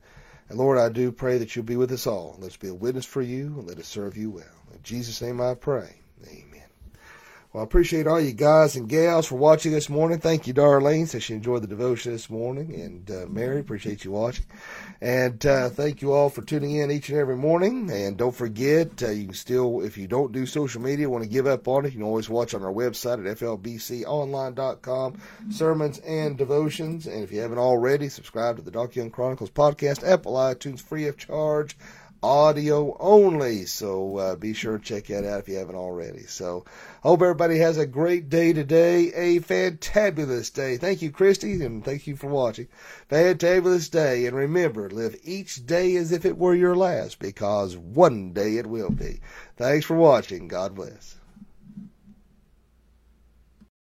And 0.48 0.56
Lord, 0.56 0.78
I 0.78 0.88
do 0.88 1.10
pray 1.10 1.38
that 1.38 1.56
you'll 1.56 1.64
be 1.64 1.76
with 1.76 1.90
us 1.90 2.06
all. 2.06 2.36
Let's 2.38 2.56
be 2.56 2.68
a 2.68 2.74
witness 2.74 3.06
for 3.06 3.22
you 3.22 3.46
and 3.58 3.66
let 3.66 3.80
us 3.80 3.88
serve 3.88 4.16
you 4.16 4.30
well. 4.30 4.44
In 4.72 4.80
Jesus' 4.84 5.20
name 5.20 5.40
I 5.40 5.54
pray. 5.54 5.96
Amen. 6.28 6.49
Well, 7.52 7.62
I 7.62 7.64
appreciate 7.64 8.06
all 8.06 8.20
you 8.20 8.32
guys 8.32 8.76
and 8.76 8.88
gals 8.88 9.26
for 9.26 9.34
watching 9.34 9.72
this 9.72 9.88
morning. 9.88 10.20
Thank 10.20 10.46
you, 10.46 10.54
Darlene, 10.54 11.08
since 11.08 11.24
she 11.24 11.34
enjoyed 11.34 11.64
the 11.64 11.66
devotion 11.66 12.12
this 12.12 12.30
morning. 12.30 12.80
And 12.80 13.10
uh, 13.10 13.26
Mary, 13.28 13.58
appreciate 13.58 14.04
you 14.04 14.12
watching. 14.12 14.44
And 15.00 15.44
uh, 15.44 15.68
thank 15.68 16.00
you 16.00 16.12
all 16.12 16.30
for 16.30 16.42
tuning 16.42 16.76
in 16.76 16.92
each 16.92 17.08
and 17.08 17.18
every 17.18 17.36
morning. 17.36 17.90
And 17.90 18.16
don't 18.16 18.36
forget, 18.36 19.02
uh, 19.02 19.10
you 19.10 19.24
can 19.24 19.34
still, 19.34 19.80
if 19.80 19.98
you 19.98 20.06
don't 20.06 20.30
do 20.30 20.46
social 20.46 20.80
media, 20.80 21.10
want 21.10 21.24
to 21.24 21.28
give 21.28 21.48
up 21.48 21.66
on 21.66 21.84
it, 21.84 21.88
you 21.88 21.98
can 21.98 22.06
always 22.06 22.28
watch 22.28 22.54
on 22.54 22.62
our 22.62 22.72
website 22.72 23.28
at 23.28 23.38
flbconline.com, 23.38 25.20
sermons 25.50 25.98
and 26.06 26.38
devotions. 26.38 27.08
And 27.08 27.24
if 27.24 27.32
you 27.32 27.40
haven't 27.40 27.58
already, 27.58 28.10
subscribe 28.10 28.58
to 28.58 28.62
the 28.62 28.70
Doc 28.70 28.94
Young 28.94 29.10
Chronicles 29.10 29.50
podcast, 29.50 30.08
Apple 30.08 30.34
iTunes, 30.34 30.80
free 30.80 31.08
of 31.08 31.18
charge 31.18 31.76
audio 32.22 32.96
only. 32.98 33.66
So 33.66 34.16
uh, 34.16 34.36
be 34.36 34.52
sure 34.52 34.78
to 34.78 34.84
check 34.84 35.06
that 35.06 35.24
out 35.24 35.40
if 35.40 35.48
you 35.48 35.56
haven't 35.56 35.76
already. 35.76 36.24
So 36.24 36.64
hope 37.02 37.22
everybody 37.22 37.58
has 37.58 37.78
a 37.78 37.86
great 37.86 38.28
day 38.28 38.52
today, 38.52 39.12
a 39.12 39.40
fantabulous 39.40 40.52
day. 40.52 40.76
Thank 40.76 41.02
you, 41.02 41.10
Christy, 41.10 41.62
and 41.64 41.84
thank 41.84 42.06
you 42.06 42.16
for 42.16 42.26
watching. 42.26 42.68
Fantabulous 43.10 43.90
day, 43.90 44.26
and 44.26 44.36
remember, 44.36 44.90
live 44.90 45.16
each 45.22 45.66
day 45.66 45.96
as 45.96 46.12
if 46.12 46.24
it 46.24 46.38
were 46.38 46.54
your 46.54 46.76
last, 46.76 47.18
because 47.18 47.76
one 47.76 48.32
day 48.32 48.56
it 48.56 48.66
will 48.66 48.90
be. 48.90 49.20
Thanks 49.56 49.86
for 49.86 49.96
watching. 49.96 50.48
God 50.48 50.74
bless. 50.74 51.19